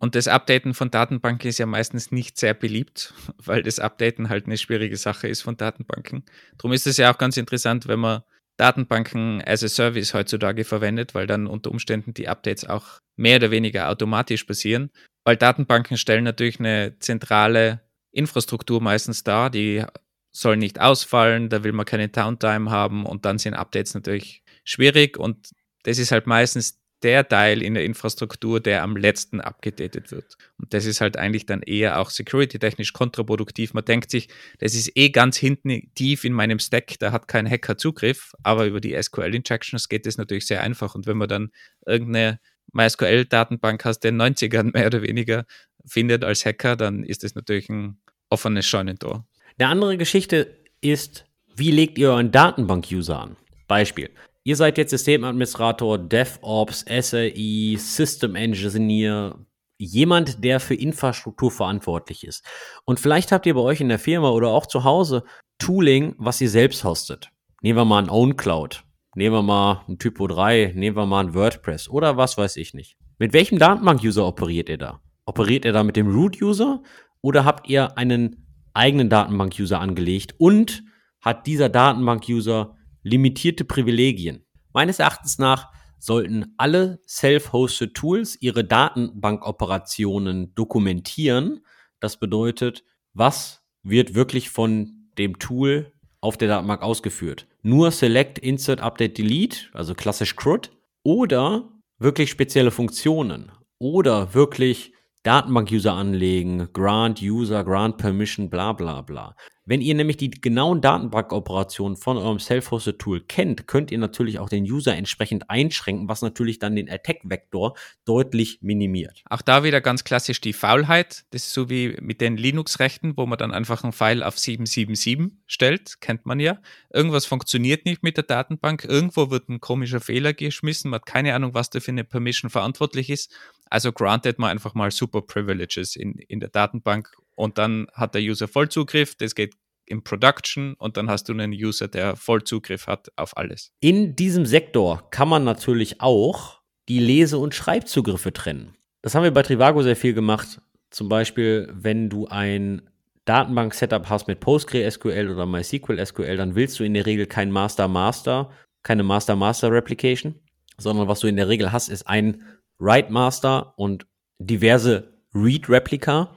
[0.00, 4.46] Und das Updaten von Datenbanken ist ja meistens nicht sehr beliebt, weil das Updaten halt
[4.46, 6.24] eine schwierige Sache ist von Datenbanken.
[6.56, 8.22] Darum ist es ja auch ganz interessant, wenn man
[8.56, 13.50] Datenbanken as a Service heutzutage verwendet, weil dann unter Umständen die Updates auch mehr oder
[13.50, 14.90] weniger automatisch passieren.
[15.24, 17.80] Weil Datenbanken stellen natürlich eine zentrale
[18.10, 19.84] Infrastruktur meistens dar, die
[20.32, 25.18] soll nicht ausfallen, da will man keine Downtime haben und dann sind Updates natürlich schwierig
[25.18, 25.50] und
[25.84, 30.36] das ist halt meistens der Teil in der Infrastruktur, der am letzten abgedatet wird.
[30.58, 33.72] Und das ist halt eigentlich dann eher auch security-technisch kontraproduktiv.
[33.74, 34.28] Man denkt sich,
[34.58, 38.66] das ist eh ganz hinten tief in meinem Stack, da hat kein Hacker Zugriff, aber
[38.66, 40.94] über die SQL-Injections geht das natürlich sehr einfach.
[40.94, 41.50] Und wenn man dann
[41.86, 42.40] irgendeine
[42.72, 45.44] MySQL-Datenbank hast, den 90ern mehr oder weniger
[45.86, 49.26] findet als Hacker, dann ist das natürlich ein offenes Scheunentor.
[49.58, 51.24] Eine andere Geschichte ist,
[51.54, 53.36] wie legt ihr euren Datenbank-User an?
[53.66, 54.10] Beispiel.
[54.48, 59.38] Ihr seid jetzt Systemadministrator, DevOps, SRE, System Engineer,
[59.76, 62.46] jemand, der für Infrastruktur verantwortlich ist.
[62.86, 65.24] Und vielleicht habt ihr bei euch in der Firma oder auch zu Hause
[65.58, 67.28] Tooling, was ihr selbst hostet.
[67.60, 68.84] Nehmen wir mal ein OwnCloud.
[69.14, 72.72] Nehmen wir mal ein Typo 3, nehmen wir mal ein WordPress oder was weiß ich
[72.72, 72.96] nicht.
[73.18, 75.02] Mit welchem Datenbank-User operiert ihr da?
[75.26, 76.82] Operiert ihr da mit dem Root-User
[77.20, 80.84] oder habt ihr einen eigenen Datenbank-User angelegt und
[81.20, 84.44] hat dieser Datenbank-User limitierte Privilegien.
[84.72, 91.64] Meines Erachtens nach sollten alle Self-Hosted Tools ihre Datenbankoperationen dokumentieren.
[92.00, 92.84] Das bedeutet,
[93.14, 97.48] was wird wirklich von dem Tool auf der Datenbank ausgeführt?
[97.62, 100.70] Nur Select, Insert, Update, Delete, also klassisch CRUD,
[101.02, 104.92] oder wirklich spezielle Funktionen oder wirklich
[105.28, 109.36] Datenbank-User anlegen, Grant User, Grant Permission, bla bla bla.
[109.68, 114.48] Wenn ihr nämlich die genauen Datenbankoperationen von eurem Self-Hosted Tool kennt, könnt ihr natürlich auch
[114.48, 117.76] den User entsprechend einschränken, was natürlich dann den Attack-Vektor
[118.06, 119.22] deutlich minimiert.
[119.28, 121.26] Auch da wieder ganz klassisch die Faulheit.
[121.32, 125.36] Das ist so wie mit den Linux-Rechten, wo man dann einfach einen Pfeil auf 777
[125.46, 126.62] stellt, kennt man ja.
[126.90, 131.34] Irgendwas funktioniert nicht mit der Datenbank, irgendwo wird ein komischer Fehler geschmissen, man hat keine
[131.34, 133.36] Ahnung, was da für eine Permission verantwortlich ist.
[133.70, 138.22] Also granted man einfach mal Super Privileges in, in der Datenbank und dann hat der
[138.22, 139.54] User Vollzugriff, das geht
[139.86, 143.72] in Production und dann hast du einen User, der Vollzugriff hat auf alles.
[143.80, 148.74] In diesem Sektor kann man natürlich auch die Lese- und Schreibzugriffe trennen.
[149.02, 150.60] Das haben wir bei Trivago sehr viel gemacht.
[150.90, 152.82] Zum Beispiel, wenn du ein
[153.24, 158.50] Datenbank-Setup hast mit PostgreSQL oder MySQL SQL, dann willst du in der Regel kein Master-Master,
[158.82, 160.34] keine Master-Master-Replication,
[160.78, 162.42] sondern was du in der Regel hast, ist ein
[162.78, 164.06] Write-Master und
[164.38, 166.30] diverse Read-Replika.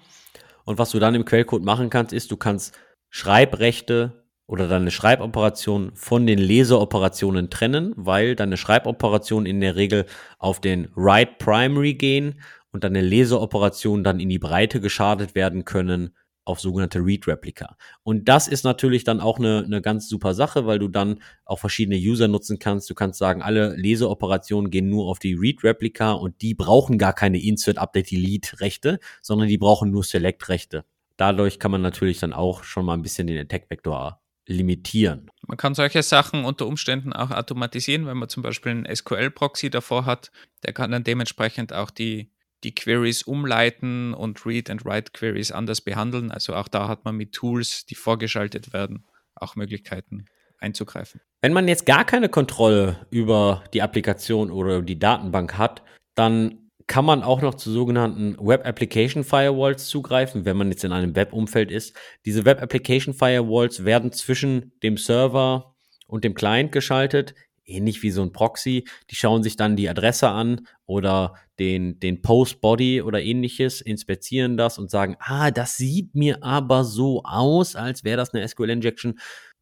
[0.66, 2.78] Und was du dann im Quellcode machen kannst, ist, du kannst
[3.10, 10.06] Schreibrechte oder deine Schreiboperation von den Leseoperationen trennen, weil deine Schreiboperationen in der Regel
[10.40, 16.16] auf den Write Primary gehen und deine Leseoperationen dann in die Breite geschadet werden können
[16.52, 17.78] auf sogenannte Read-Replika.
[18.04, 21.60] Und das ist natürlich dann auch eine, eine ganz super Sache, weil du dann auch
[21.60, 22.90] verschiedene User nutzen kannst.
[22.90, 27.42] Du kannst sagen, alle Leseoperationen gehen nur auf die Read-Replika und die brauchen gar keine
[27.42, 30.86] Insert, Update, Delete-Rechte, sondern die brauchen nur Select-Rechte.
[31.18, 35.30] Dadurch kann man natürlich dann auch schon mal ein bisschen den Attack-Vektor limitieren.
[35.48, 40.06] Man kann solche Sachen unter Umständen auch automatisieren, wenn man zum Beispiel einen SQL-Proxy davor
[40.06, 40.32] hat.
[40.66, 42.32] Der kann dann dementsprechend auch die
[42.64, 46.32] die Queries umleiten und Read and Write Queries anders behandeln.
[46.32, 49.06] Also auch da hat man mit Tools, die vorgeschaltet werden,
[49.36, 50.26] auch Möglichkeiten
[50.60, 51.22] einzugreifen.
[51.42, 55.82] Wenn man jetzt gar keine Kontrolle über die Applikation oder die Datenbank hat,
[56.16, 60.92] dann kann man auch noch zu sogenannten Web Application Firewalls zugreifen, wenn man jetzt in
[60.92, 61.96] einem Web-Umfeld ist.
[62.26, 65.74] Diese Web Application Firewalls werden zwischen dem Server
[66.08, 67.34] und dem Client geschaltet
[67.66, 68.86] ähnlich wie so ein Proxy.
[69.10, 74.78] Die schauen sich dann die Adresse an oder den, den Post-Body oder ähnliches, inspizieren das
[74.78, 79.20] und sagen, ah, das sieht mir aber so aus, als wäre das eine SQL-Injection.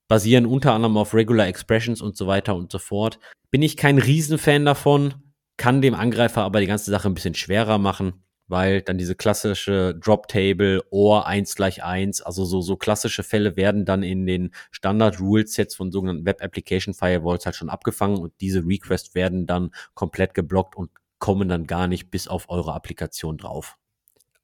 [0.08, 3.20] Basieren unter anderem auf Regular Expressions und so weiter und so fort.
[3.52, 5.14] Bin ich kein Riesenfan davon,
[5.58, 9.96] kann dem Angreifer aber die ganze Sache ein bisschen schwerer machen weil dann diese klassische
[9.96, 15.76] Drop-Table, OR 1 gleich 1, also so, so klassische Fälle werden dann in den Standard-Rule-Sets
[15.76, 20.90] von sogenannten Web-Application-Firewalls halt schon abgefangen und diese Requests werden dann komplett geblockt und
[21.20, 23.78] kommen dann gar nicht bis auf eure Applikation drauf.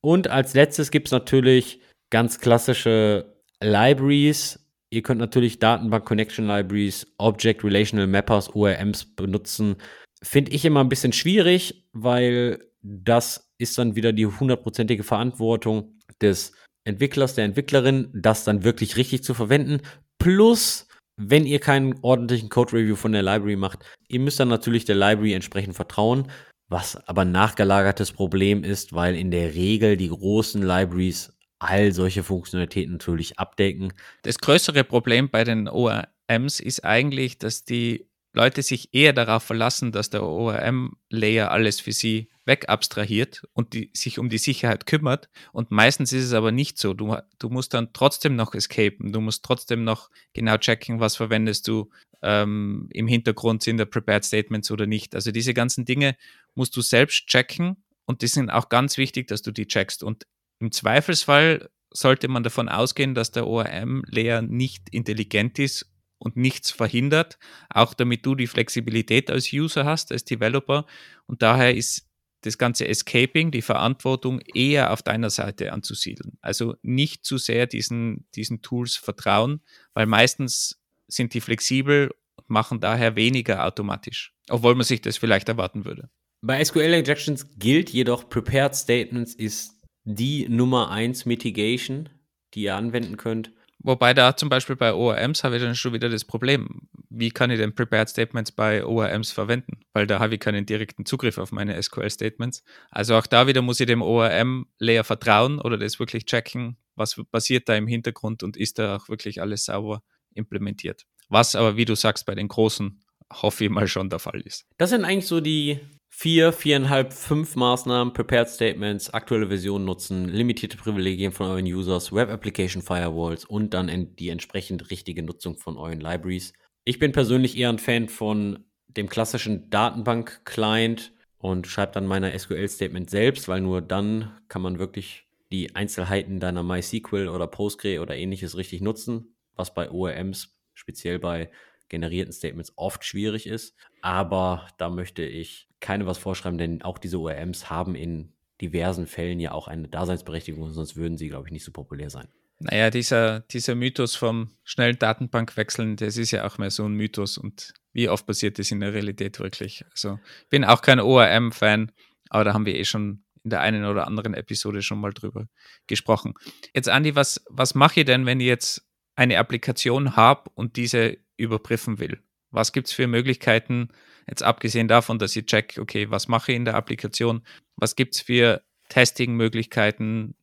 [0.01, 1.81] Und als letztes gibt es natürlich
[2.11, 4.59] ganz klassische Libraries.
[4.91, 9.77] Ihr könnt natürlich Datenbank Connection Libraries, Object Relational Mappers, ORMs benutzen.
[10.21, 16.53] Finde ich immer ein bisschen schwierig, weil das ist dann wieder die hundertprozentige Verantwortung des
[16.83, 19.81] Entwicklers, der Entwicklerin, das dann wirklich richtig zu verwenden.
[20.19, 20.87] Plus,
[21.17, 25.33] wenn ihr keinen ordentlichen Code-Review von der Library macht, ihr müsst dann natürlich der Library
[25.33, 26.29] entsprechend vertrauen,
[26.67, 32.23] was aber ein nachgelagertes Problem ist, weil in der Regel die großen Libraries all solche
[32.23, 33.93] Funktionalitäten natürlich abdecken.
[34.23, 39.43] Das größere Problem bei den OR ORMs ist eigentlich, dass die Leute sich eher darauf
[39.43, 45.29] verlassen, dass der ORM-Layer alles für sie wegabstrahiert und die, sich um die Sicherheit kümmert.
[45.51, 46.93] Und meistens ist es aber nicht so.
[46.93, 49.11] Du, du musst dann trotzdem noch escapen.
[49.11, 51.89] Du musst trotzdem noch genau checken, was verwendest du
[52.21, 55.15] ähm, im Hintergrund, sind da Prepared Statements oder nicht.
[55.15, 56.15] Also diese ganzen Dinge
[56.53, 60.03] musst du selbst checken und die sind auch ganz wichtig, dass du die checkst.
[60.03, 60.25] Und
[60.59, 67.37] im Zweifelsfall sollte man davon ausgehen, dass der ORM-Layer nicht intelligent ist und nichts verhindert,
[67.69, 70.85] auch damit du die Flexibilität als User hast, als Developer.
[71.27, 72.07] Und daher ist
[72.45, 76.37] das ganze Escaping, die Verantwortung eher auf deiner Seite anzusiedeln.
[76.41, 79.61] Also nicht zu sehr diesen, diesen Tools vertrauen,
[79.93, 85.49] weil meistens sind die flexibel und machen daher weniger automatisch, obwohl man sich das vielleicht
[85.49, 86.09] erwarten würde.
[86.41, 89.73] Bei SQL Injections gilt jedoch, Prepared Statements ist
[90.03, 92.09] die Nummer 1 Mitigation,
[92.53, 93.51] die ihr anwenden könnt.
[93.85, 96.89] Wobei da zum Beispiel bei ORMs habe ich dann schon wieder das Problem.
[97.11, 99.81] Wie kann ich denn Prepared Statements bei ORMs verwenden?
[99.93, 102.63] Weil da habe ich keinen direkten Zugriff auf meine SQL Statements.
[102.89, 107.69] Also auch da wieder muss ich dem ORM-Layer vertrauen oder das wirklich checken, was passiert
[107.69, 110.01] da im Hintergrund und ist da auch wirklich alles sauber
[110.33, 111.05] implementiert.
[111.29, 114.65] Was aber, wie du sagst, bei den großen hoffe ich mal schon der Fall ist.
[114.77, 115.79] Das sind eigentlich so die
[116.17, 122.29] vier, viereinhalb, fünf Maßnahmen, Prepared Statements, aktuelle Versionen nutzen, limitierte Privilegien von euren Users, Web
[122.29, 126.53] Application Firewalls und dann die entsprechend richtige Nutzung von euren Libraries.
[126.85, 133.09] Ich bin persönlich eher ein Fan von dem klassischen Datenbank-Client und schreibe dann meine SQL-Statement
[133.09, 138.55] selbst, weil nur dann kann man wirklich die Einzelheiten deiner MySQL oder Postgre oder ähnliches
[138.55, 141.51] richtig nutzen, was bei ORMs, speziell bei
[141.89, 143.75] generierten Statements oft schwierig ist.
[144.01, 149.39] Aber da möchte ich keine was vorschreiben, denn auch diese ORMs haben in diversen Fällen
[149.39, 152.27] ja auch eine Daseinsberechtigung, sonst würden sie, glaube ich, nicht so populär sein.
[152.57, 157.37] Naja, dieser, dieser Mythos vom schnellen Datenbankwechseln, das ist ja auch mehr so ein Mythos
[157.37, 159.85] und wie oft passiert das in der Realität wirklich?
[159.91, 160.19] Also,
[160.49, 161.91] bin auch kein ORM-Fan,
[162.29, 165.47] aber da haben wir eh schon in der einen oder anderen Episode schon mal drüber
[165.85, 166.33] gesprochen.
[166.73, 171.17] Jetzt, Andi, was, was mache ich denn, wenn ich jetzt eine Applikation habe und diese
[171.37, 172.19] überprüfen will?
[172.55, 173.89] Was gibt es für Möglichkeiten,
[174.29, 177.41] jetzt abgesehen davon, dass ich check, okay, was mache ich in der Applikation?
[177.75, 180.35] Was gibt es für Testing-Möglichkeiten,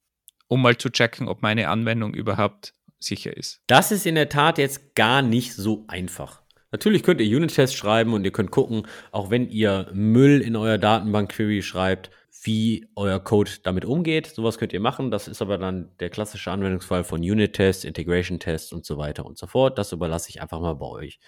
[0.46, 3.62] um mal zu checken, ob meine Anwendung überhaupt sicher ist?
[3.66, 6.42] Das ist in der Tat jetzt gar nicht so einfach.
[6.70, 10.76] Natürlich könnt ihr Unit-Tests schreiben und ihr könnt gucken, auch wenn ihr Müll in euer
[10.76, 12.10] Datenbank-Query schreibt,
[12.44, 14.26] wie euer Code damit umgeht.
[14.26, 15.10] Sowas könnt ihr machen.
[15.10, 19.46] Das ist aber dann der klassische Anwendungsfall von Unit-Tests, Integration-Tests und so weiter und so
[19.46, 19.78] fort.
[19.78, 21.20] Das überlasse ich einfach mal bei euch.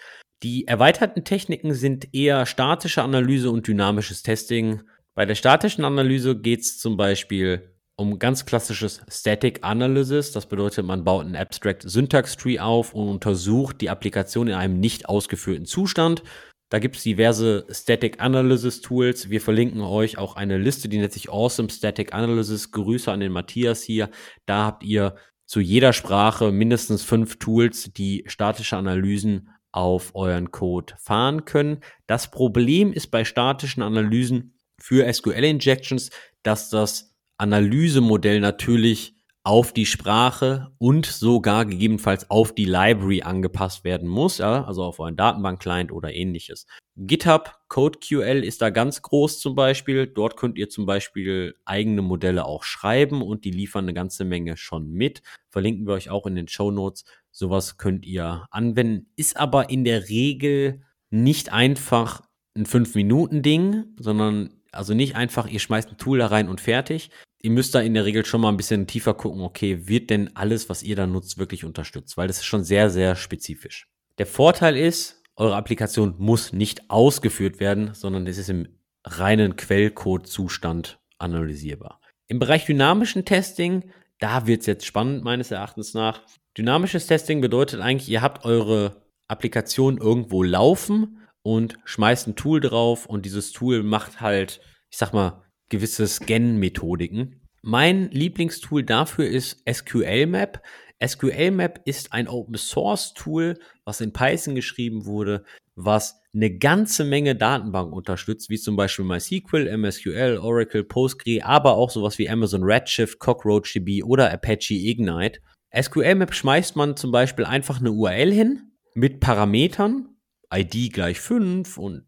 [0.43, 4.81] Die erweiterten Techniken sind eher statische Analyse und dynamisches Testing.
[5.13, 10.33] Bei der statischen Analyse geht es zum Beispiel um ganz klassisches Static Analysis.
[10.33, 14.79] Das bedeutet, man baut einen Abstract Syntax Tree auf und untersucht die Applikation in einem
[14.81, 16.23] nicht ausgeführten Zustand.
[16.69, 19.29] Da gibt es diverse Static Analysis Tools.
[19.29, 22.71] Wir verlinken euch auch eine Liste, die nennt sich Awesome Static Analysis.
[22.71, 24.09] Grüße an den Matthias hier.
[24.45, 30.95] Da habt ihr zu jeder Sprache mindestens fünf Tools, die statische Analysen auf euren Code
[30.97, 31.81] fahren können.
[32.07, 36.09] Das Problem ist bei statischen Analysen für SQL-Injections,
[36.43, 39.14] dass das Analysemodell natürlich
[39.45, 44.99] auf die Sprache und sogar gegebenenfalls auf die Library angepasst werden muss, ja, also auf
[44.99, 46.65] euren Datenbank-Client oder ähnliches.
[46.97, 50.07] GitHub CodeQL ist da ganz groß zum Beispiel.
[50.07, 54.57] Dort könnt ihr zum Beispiel eigene Modelle auch schreiben und die liefern eine ganze Menge
[54.57, 55.21] schon mit.
[55.51, 57.05] Verlinken wir euch auch in den Show Notes.
[57.31, 60.81] Sowas könnt ihr anwenden, ist aber in der Regel
[61.11, 62.21] nicht einfach
[62.55, 67.11] ein 5-Minuten-Ding, sondern also nicht einfach, ihr schmeißt ein Tool da rein und fertig.
[67.45, 70.35] Ihr müsst da in der Regel schon mal ein bisschen tiefer gucken, okay, wird denn
[70.35, 72.17] alles, was ihr da nutzt, wirklich unterstützt?
[72.17, 73.87] Weil das ist schon sehr, sehr spezifisch.
[74.17, 80.97] Der Vorteil ist, eure Applikation muss nicht ausgeführt werden, sondern es ist im reinen Quellcode-Zustand
[81.19, 82.01] analysierbar.
[82.25, 86.23] Im Bereich dynamischen Testing, da wird es jetzt spannend meines Erachtens nach.
[86.57, 93.05] Dynamisches Testing bedeutet eigentlich, ihr habt eure Applikation irgendwo laufen und schmeißt ein Tool drauf
[93.05, 97.41] und dieses Tool macht halt, ich sag mal, gewisse Scan-Methodiken.
[97.61, 100.61] Mein Lieblingstool dafür ist SQLMap.
[101.03, 105.43] SQLMap ist ein Open Source Tool, was in Python geschrieben wurde,
[105.75, 111.89] was eine ganze Menge Datenbanken unterstützt, wie zum Beispiel MySQL, MSQL, Oracle, Postgre, aber auch
[111.89, 115.39] sowas wie Amazon Redshift, CockroachDB oder Apache Ignite.
[115.75, 120.09] SQLMap schmeißt man zum Beispiel einfach eine URL hin mit Parametern
[120.53, 122.05] ID gleich 5 und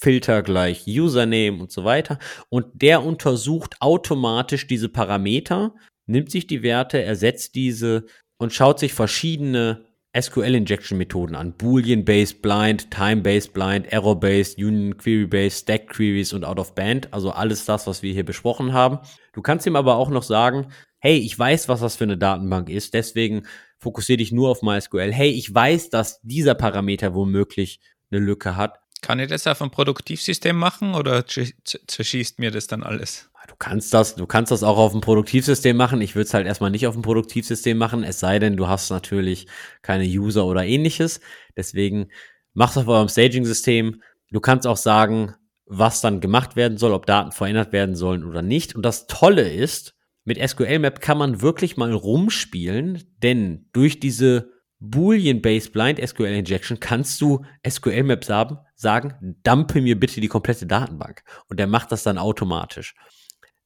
[0.00, 2.18] Filter gleich Username und so weiter.
[2.48, 5.74] Und der untersucht automatisch diese Parameter,
[6.06, 8.06] nimmt sich die Werte, ersetzt diese
[8.38, 9.84] und schaut sich verschiedene
[10.18, 11.52] SQL-Injection-Methoden an.
[11.52, 17.12] Boolean-based Blind, Time-based Blind, Error-based, Union Query-based, Stack Queries und Out-of-Band.
[17.12, 18.98] Also alles das, was wir hier besprochen haben.
[19.34, 22.70] Du kannst ihm aber auch noch sagen, hey, ich weiß, was das für eine Datenbank
[22.70, 23.46] ist, deswegen
[23.78, 25.12] fokussiere dich nur auf MySQL.
[25.12, 27.80] Hey, ich weiß, dass dieser Parameter womöglich
[28.10, 28.80] eine Lücke hat.
[29.02, 33.30] Kann ich das auf einem Produktivsystem machen oder zerschießt mir das dann alles?
[33.48, 36.00] Du kannst das, du kannst das auch auf dem Produktivsystem machen.
[36.00, 38.90] Ich würde es halt erstmal nicht auf dem Produktivsystem machen, es sei denn, du hast
[38.90, 39.46] natürlich
[39.82, 41.20] keine User oder ähnliches.
[41.56, 42.10] Deswegen
[42.54, 44.02] mach es auf eurem Staging-System.
[44.30, 45.34] Du kannst auch sagen,
[45.66, 48.76] was dann gemacht werden soll, ob Daten verändert werden sollen oder nicht.
[48.76, 49.94] Und das Tolle ist,
[50.24, 56.80] mit SQL Map kann man wirklich mal rumspielen, denn durch diese Boolean-based Blind SQL Injection
[56.80, 61.22] kannst du SQL Maps haben, sagen, dumpe mir bitte die komplette Datenbank.
[61.48, 62.94] Und der macht das dann automatisch.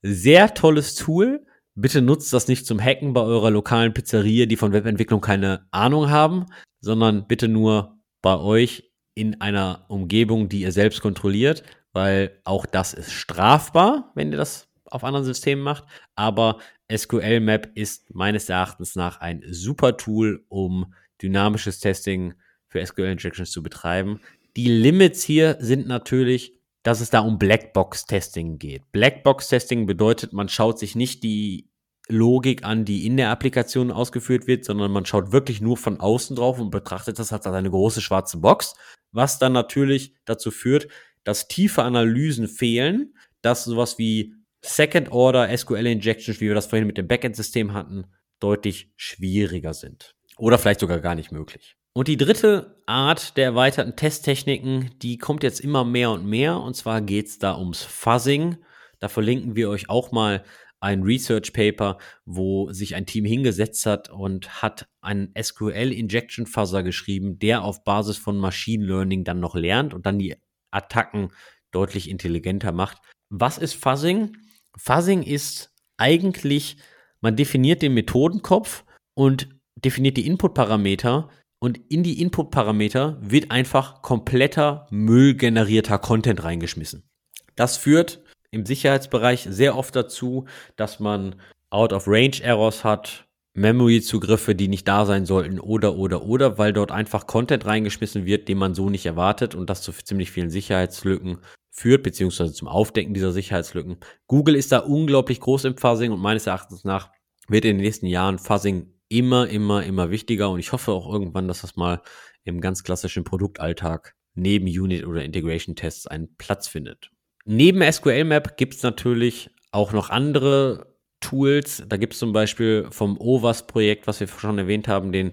[0.03, 1.47] Sehr tolles Tool.
[1.77, 6.11] Bitte nutzt das nicht zum Hacken bei eurer lokalen Pizzeria, die von Webentwicklung keine Ahnung
[6.11, 6.47] haben,
[6.81, 11.63] sondern bitte nur bei euch in einer Umgebung, die ihr selbst kontrolliert,
[11.93, 15.85] weil auch das ist strafbar, wenn ihr das auf anderen Systemen macht.
[16.17, 16.59] Aber
[16.95, 20.93] SQL Map ist meines Erachtens nach ein super Tool, um
[21.23, 22.35] dynamisches Testing
[22.69, 24.21] für SQL Injections zu betreiben.
[24.57, 28.83] Die Limits hier sind natürlich, dass es da um Blackbox-Testing geht.
[28.93, 31.71] Blackbox-Testing bedeutet, man schaut sich nicht die
[32.09, 36.37] Logik an, die in der Applikation ausgeführt wird, sondern man schaut wirklich nur von außen
[36.37, 38.75] drauf und betrachtet das als eine große schwarze Box,
[39.11, 40.89] was dann natürlich dazu führt,
[41.25, 46.87] dass tiefe Analysen fehlen, dass sowas wie Second Order SQL Injections, wie wir das vorhin
[46.87, 48.05] mit dem Backend-System hatten,
[48.41, 50.15] deutlich schwieriger sind.
[50.39, 51.77] Oder vielleicht sogar gar nicht möglich.
[51.93, 56.61] Und die dritte Art der erweiterten Testtechniken, die kommt jetzt immer mehr und mehr.
[56.61, 58.57] Und zwar geht es da ums Fuzzing.
[58.99, 60.45] Da verlinken wir euch auch mal
[60.81, 66.83] ein Research Paper, wo sich ein Team hingesetzt hat und hat einen SQL Injection Fuzzer
[66.83, 70.37] geschrieben, der auf Basis von Machine Learning dann noch lernt und dann die
[70.71, 71.31] Attacken
[71.71, 72.99] deutlich intelligenter macht.
[73.31, 74.37] Was ist Fuzzing?
[74.77, 76.77] Fuzzing ist eigentlich,
[77.21, 79.54] man definiert den Methodenkopf und
[79.85, 81.29] definiert die Input-Parameter
[81.59, 87.09] und in die Input-Parameter wird einfach kompletter Müll generierter Content reingeschmissen.
[87.57, 91.37] Das führt im Sicherheitsbereich sehr oft dazu, dass man
[91.71, 97.67] Out-of-Range-Errors hat, Memory-Zugriffe, die nicht da sein sollten oder, oder, oder, weil dort einfach Content
[97.67, 101.39] reingeschmissen wird, den man so nicht erwartet und das zu ziemlich vielen Sicherheitslücken
[101.71, 103.97] führt, beziehungsweise zum Aufdecken dieser Sicherheitslücken.
[104.27, 107.11] Google ist da unglaublich groß im Fuzzing und meines Erachtens nach
[107.49, 111.49] wird in den nächsten Jahren Fuzzing immer, immer, immer wichtiger und ich hoffe auch irgendwann,
[111.49, 112.03] dass das mal
[112.45, 117.11] im ganz klassischen Produktalltag neben Unit- oder Integration-Tests einen Platz findet.
[117.45, 121.83] Neben SQL Map gibt es natürlich auch noch andere Tools.
[121.89, 125.33] Da gibt es zum Beispiel vom OWASP-Projekt, was wir schon erwähnt haben, den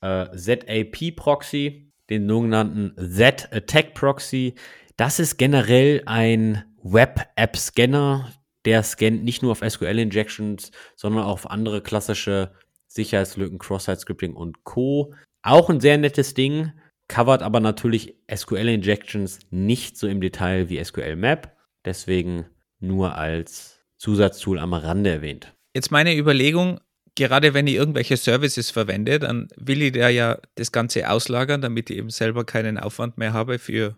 [0.00, 4.54] äh, ZAP-Proxy, den sogenannten Z-Attack-Proxy.
[4.96, 8.32] Das ist generell ein Web-App-Scanner,
[8.64, 12.52] der scannt nicht nur auf SQL-Injections, sondern auch auf andere klassische
[12.94, 15.14] Sicherheitslücken, Cross-Site-Scripting und Co.
[15.42, 16.72] Auch ein sehr nettes Ding,
[17.08, 21.56] covert aber natürlich SQL-Injections nicht so im Detail wie SQL-Map.
[21.84, 22.46] Deswegen
[22.78, 25.54] nur als Zusatztool am Rande erwähnt.
[25.74, 26.80] Jetzt meine Überlegung,
[27.14, 31.90] gerade wenn ich irgendwelche Services verwende, dann will ich da ja das Ganze auslagern, damit
[31.90, 33.96] ich eben selber keinen Aufwand mehr habe für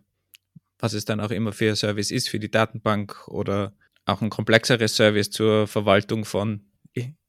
[0.78, 3.72] was es dann auch immer für Service ist, für die Datenbank oder
[4.04, 6.60] auch ein komplexeres Service zur Verwaltung von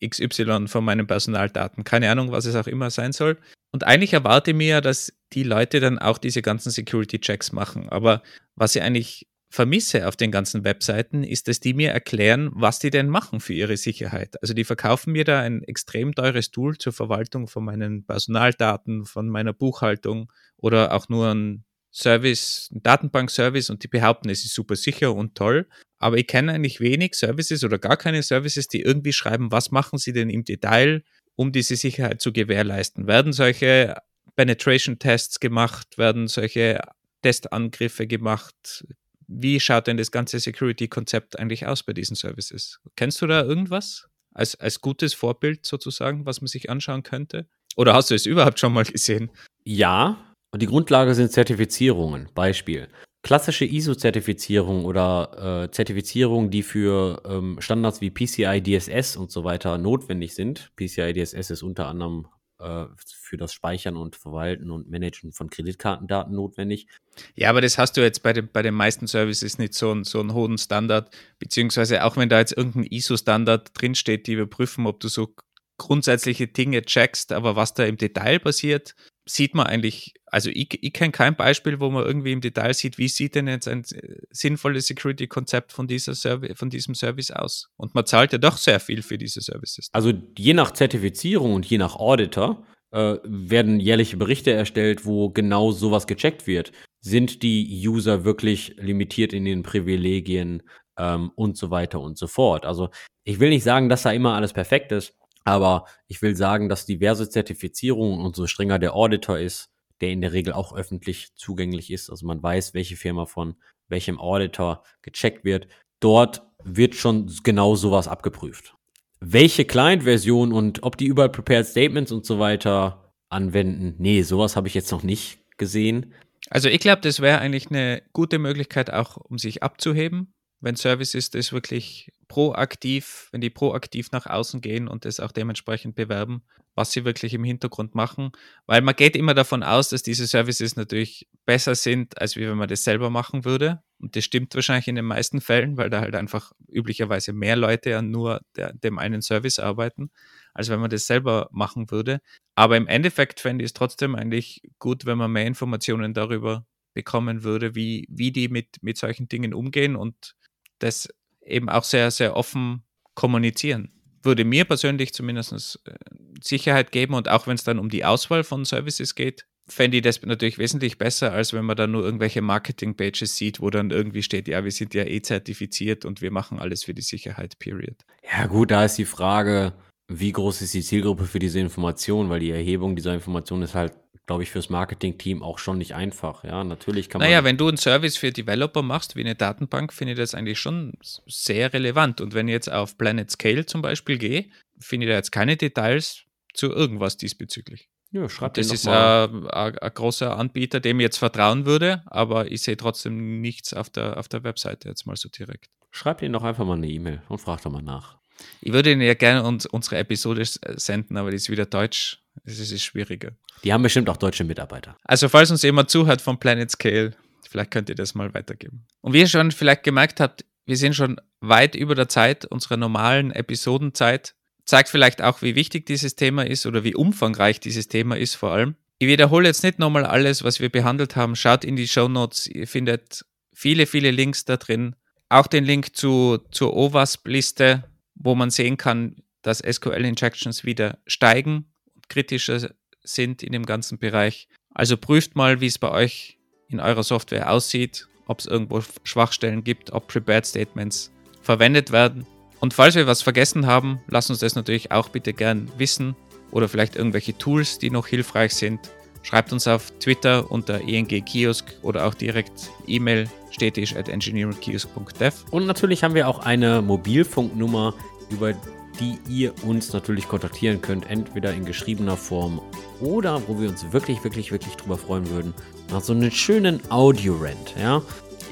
[0.03, 1.84] XY von meinen Personaldaten.
[1.84, 3.38] Keine Ahnung, was es auch immer sein soll.
[3.72, 7.89] Und eigentlich erwarte ich mir ja, dass die Leute dann auch diese ganzen Security-Checks machen.
[7.89, 8.22] Aber
[8.55, 12.89] was ich eigentlich vermisse auf den ganzen Webseiten, ist, dass die mir erklären, was die
[12.89, 14.41] denn machen für ihre Sicherheit.
[14.41, 19.30] Also die verkaufen mir da ein extrem teures Tool zur Verwaltung von meinen Personaldaten, von
[19.30, 21.63] meiner Buchhaltung oder auch nur ein
[21.93, 25.68] Service, ein Datenbank-Service und die behaupten, es ist super sicher und toll.
[25.99, 29.97] Aber ich kenne eigentlich wenig Services oder gar keine Services, die irgendwie schreiben, was machen
[29.97, 31.03] sie denn im Detail,
[31.35, 33.07] um diese Sicherheit zu gewährleisten.
[33.07, 33.95] Werden solche
[34.35, 35.97] Penetration-Tests gemacht?
[35.97, 36.81] Werden solche
[37.21, 38.85] Testangriffe gemacht?
[39.27, 42.79] Wie schaut denn das ganze Security-Konzept eigentlich aus bei diesen Services?
[42.95, 47.47] Kennst du da irgendwas als, als gutes Vorbild sozusagen, was man sich anschauen könnte?
[47.75, 49.31] Oder hast du es überhaupt schon mal gesehen?
[49.63, 52.29] Ja, und die Grundlage sind Zertifizierungen.
[52.33, 52.87] Beispiel.
[53.26, 59.80] Klassische ISO-Zertifizierung oder äh, Zertifizierungen, die für ähm, Standards wie PCI DSS und so weiter
[59.80, 60.71] notwendig sind.
[60.76, 62.28] PCI DSS ist unter anderem
[62.59, 66.88] äh, für das Speichern und Verwalten und Managen von Kreditkartendaten notwendig.
[67.34, 70.19] Ja, aber das hast du jetzt bei, den, bei den meisten Services nicht so, so
[70.19, 71.09] einen hohen Standard,
[71.39, 75.34] beziehungsweise auch wenn da jetzt irgendein ISO-Standard drinsteht, die überprüfen, ob du so
[75.78, 78.95] grundsätzliche Dinge checkst, aber was da im Detail passiert,
[79.28, 82.97] sieht man eigentlich, also ich, ich kenne kein Beispiel, wo man irgendwie im Detail sieht,
[82.97, 87.69] wie sieht denn jetzt ein äh, sinnvolles Security-Konzept von, von diesem Service aus?
[87.76, 89.89] Und man zahlt ja doch sehr viel für diese Services.
[89.91, 95.71] Also je nach Zertifizierung und je nach Auditor äh, werden jährliche Berichte erstellt, wo genau
[95.71, 96.71] sowas gecheckt wird.
[97.01, 100.63] Sind die User wirklich limitiert in den Privilegien
[100.97, 102.65] ähm, und so weiter und so fort?
[102.65, 102.89] Also
[103.23, 106.85] ich will nicht sagen, dass da immer alles perfekt ist, aber ich will sagen, dass
[106.85, 109.69] diverse Zertifizierungen und so strenger der Auditor ist,
[110.01, 112.09] der in der Regel auch öffentlich zugänglich ist.
[112.09, 113.55] Also man weiß, welche Firma von
[113.87, 115.67] welchem Auditor gecheckt wird.
[115.99, 118.75] Dort wird schon genau sowas abgeprüft.
[119.19, 124.67] Welche Client-Version und ob die überall Prepared Statements und so weiter anwenden, nee, sowas habe
[124.67, 126.13] ich jetzt noch nicht gesehen.
[126.49, 131.29] Also ich glaube, das wäre eigentlich eine gute Möglichkeit auch, um sich abzuheben, wenn Services
[131.29, 136.43] das wirklich proaktiv, wenn die proaktiv nach außen gehen und das auch dementsprechend bewerben,
[136.76, 138.32] was sie wirklich im Hintergrund machen.
[138.65, 142.67] Weil man geht immer davon aus, dass diese Services natürlich besser sind, als wenn man
[142.67, 143.82] das selber machen würde.
[143.99, 147.97] Und das stimmt wahrscheinlich in den meisten Fällen, weil da halt einfach üblicherweise mehr Leute
[147.97, 150.11] an nur der, dem einen Service arbeiten,
[150.53, 152.19] als wenn man das selber machen würde.
[152.55, 157.43] Aber im Endeffekt fände ich es trotzdem eigentlich gut, wenn man mehr Informationen darüber bekommen
[157.43, 160.36] würde, wie, wie die mit, mit solchen Dingen umgehen und
[160.80, 161.09] das
[161.45, 162.83] eben auch sehr, sehr offen
[163.13, 163.91] kommunizieren.
[164.23, 165.93] Würde mir persönlich zumindest äh,
[166.41, 170.03] Sicherheit geben und auch wenn es dann um die Auswahl von Services geht, fände ich
[170.03, 174.23] das natürlich wesentlich besser, als wenn man dann nur irgendwelche Marketing-Pages sieht, wo dann irgendwie
[174.23, 177.95] steht, ja, wir sind ja eh zertifiziert und wir machen alles für die Sicherheit, period.
[178.31, 179.73] Ja gut, da ist die Frage,
[180.07, 183.93] wie groß ist die Zielgruppe für diese Information, weil die Erhebung dieser Information ist halt
[184.26, 186.43] glaube ich, fürs Marketing-Team auch schon nicht einfach.
[186.43, 187.30] Ja, natürlich kann man.
[187.30, 190.59] Naja, wenn du einen Service für Developer machst, wie eine Datenbank, finde ich das eigentlich
[190.59, 190.93] schon
[191.28, 192.21] sehr relevant.
[192.21, 194.45] Und wenn ich jetzt auf Planet Scale zum Beispiel gehe,
[194.80, 196.23] finde ich da jetzt keine Details
[196.53, 197.89] zu irgendwas diesbezüglich.
[198.11, 202.78] Ja, schreibt Das ist ein, großer Anbieter, dem ich jetzt vertrauen würde, aber ich sehe
[202.78, 205.69] trotzdem nichts auf der, auf der Webseite jetzt mal so direkt.
[205.91, 208.17] Schreibt ihn doch einfach mal eine E-Mail und fragt doch mal nach.
[208.61, 212.24] Ich würde Ihnen ja gerne uns, unsere Episode senden, aber die ist wieder deutsch.
[212.45, 213.31] Das ist schwieriger.
[213.63, 214.95] Die haben bestimmt auch deutsche Mitarbeiter.
[215.03, 217.13] Also, falls uns jemand zuhört von Planet Scale,
[217.49, 218.85] vielleicht könnt ihr das mal weitergeben.
[219.01, 222.77] Und wie ihr schon vielleicht gemerkt habt, wir sind schon weit über der Zeit unserer
[222.77, 224.35] normalen Episodenzeit.
[224.65, 228.51] Zeigt vielleicht auch, wie wichtig dieses Thema ist oder wie umfangreich dieses Thema ist vor
[228.51, 228.75] allem.
[228.97, 231.35] Ich wiederhole jetzt nicht nochmal alles, was wir behandelt haben.
[231.35, 232.47] Schaut in die Show Notes.
[232.47, 234.95] Ihr findet viele, viele Links da drin.
[235.29, 237.83] Auch den Link zu, zur OWASP-Liste,
[238.15, 241.71] wo man sehen kann, dass SQL-Injections wieder steigen
[242.09, 242.69] kritischer
[243.03, 244.47] sind in dem ganzen Bereich.
[244.73, 246.37] Also prüft mal, wie es bei euch
[246.67, 252.25] in eurer Software aussieht, ob es irgendwo Schwachstellen gibt, ob Prepared Statements verwendet werden.
[252.59, 256.15] Und falls wir was vergessen haben, lasst uns das natürlich auch bitte gern wissen
[256.51, 258.79] oder vielleicht irgendwelche Tools, die noch hilfreich sind.
[259.23, 265.45] Schreibt uns auf Twitter unter engkiosk oder auch direkt E-Mail stetisch at engineeringkiosk.dev.
[265.51, 267.93] Und natürlich haben wir auch eine Mobilfunknummer,
[268.29, 268.53] über
[268.99, 272.61] die ihr uns natürlich kontaktieren könnt, entweder in geschriebener Form
[272.99, 275.53] oder, wo wir uns wirklich, wirklich, wirklich drüber freuen würden,
[275.91, 278.01] nach so einem schönen Audio-Rant, ja.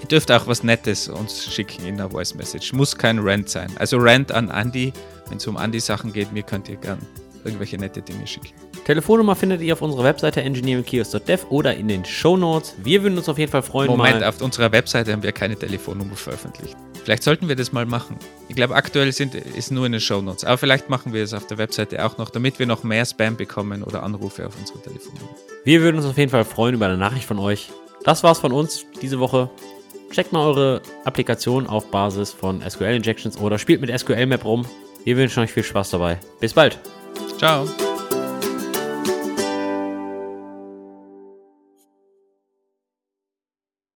[0.02, 2.74] Ihr dürft auch was Nettes uns schicken in der Voice Message.
[2.74, 3.72] Muss kein Rant sein.
[3.78, 4.92] Also Rant an Andy.
[5.30, 7.00] Wenn es um Andy-Sachen geht, mir könnt ihr gern
[7.46, 8.50] irgendwelche nette Dinge schicken.
[8.86, 12.76] Telefonnummer findet ihr auf unserer Webseite engineeringkiosk.dev oder in den Show Notes.
[12.84, 13.90] Wir würden uns auf jeden Fall freuen.
[13.90, 14.28] Moment, mal.
[14.28, 16.76] auf unserer Webseite haben wir keine Telefonnummer veröffentlicht.
[17.04, 18.18] Vielleicht sollten wir das mal machen.
[18.50, 20.44] Ich glaube, aktuell sind, ist nur in den Show Notes.
[20.44, 23.38] Aber vielleicht machen wir es auf der Webseite auch noch, damit wir noch mehr Spam
[23.38, 25.30] bekommen oder Anrufe auf unsere Telefonnummer.
[25.64, 27.70] Wir würden uns auf jeden Fall freuen über eine Nachricht von euch.
[28.04, 29.50] Das war's von uns diese Woche.
[30.12, 34.66] Checkt mal eure Applikation auf Basis von SQL Injections oder spielt mit SQL Map rum.
[35.06, 36.20] Wir wünschen euch viel Spaß dabei.
[36.40, 36.80] Bis bald.
[37.38, 37.66] Ciao.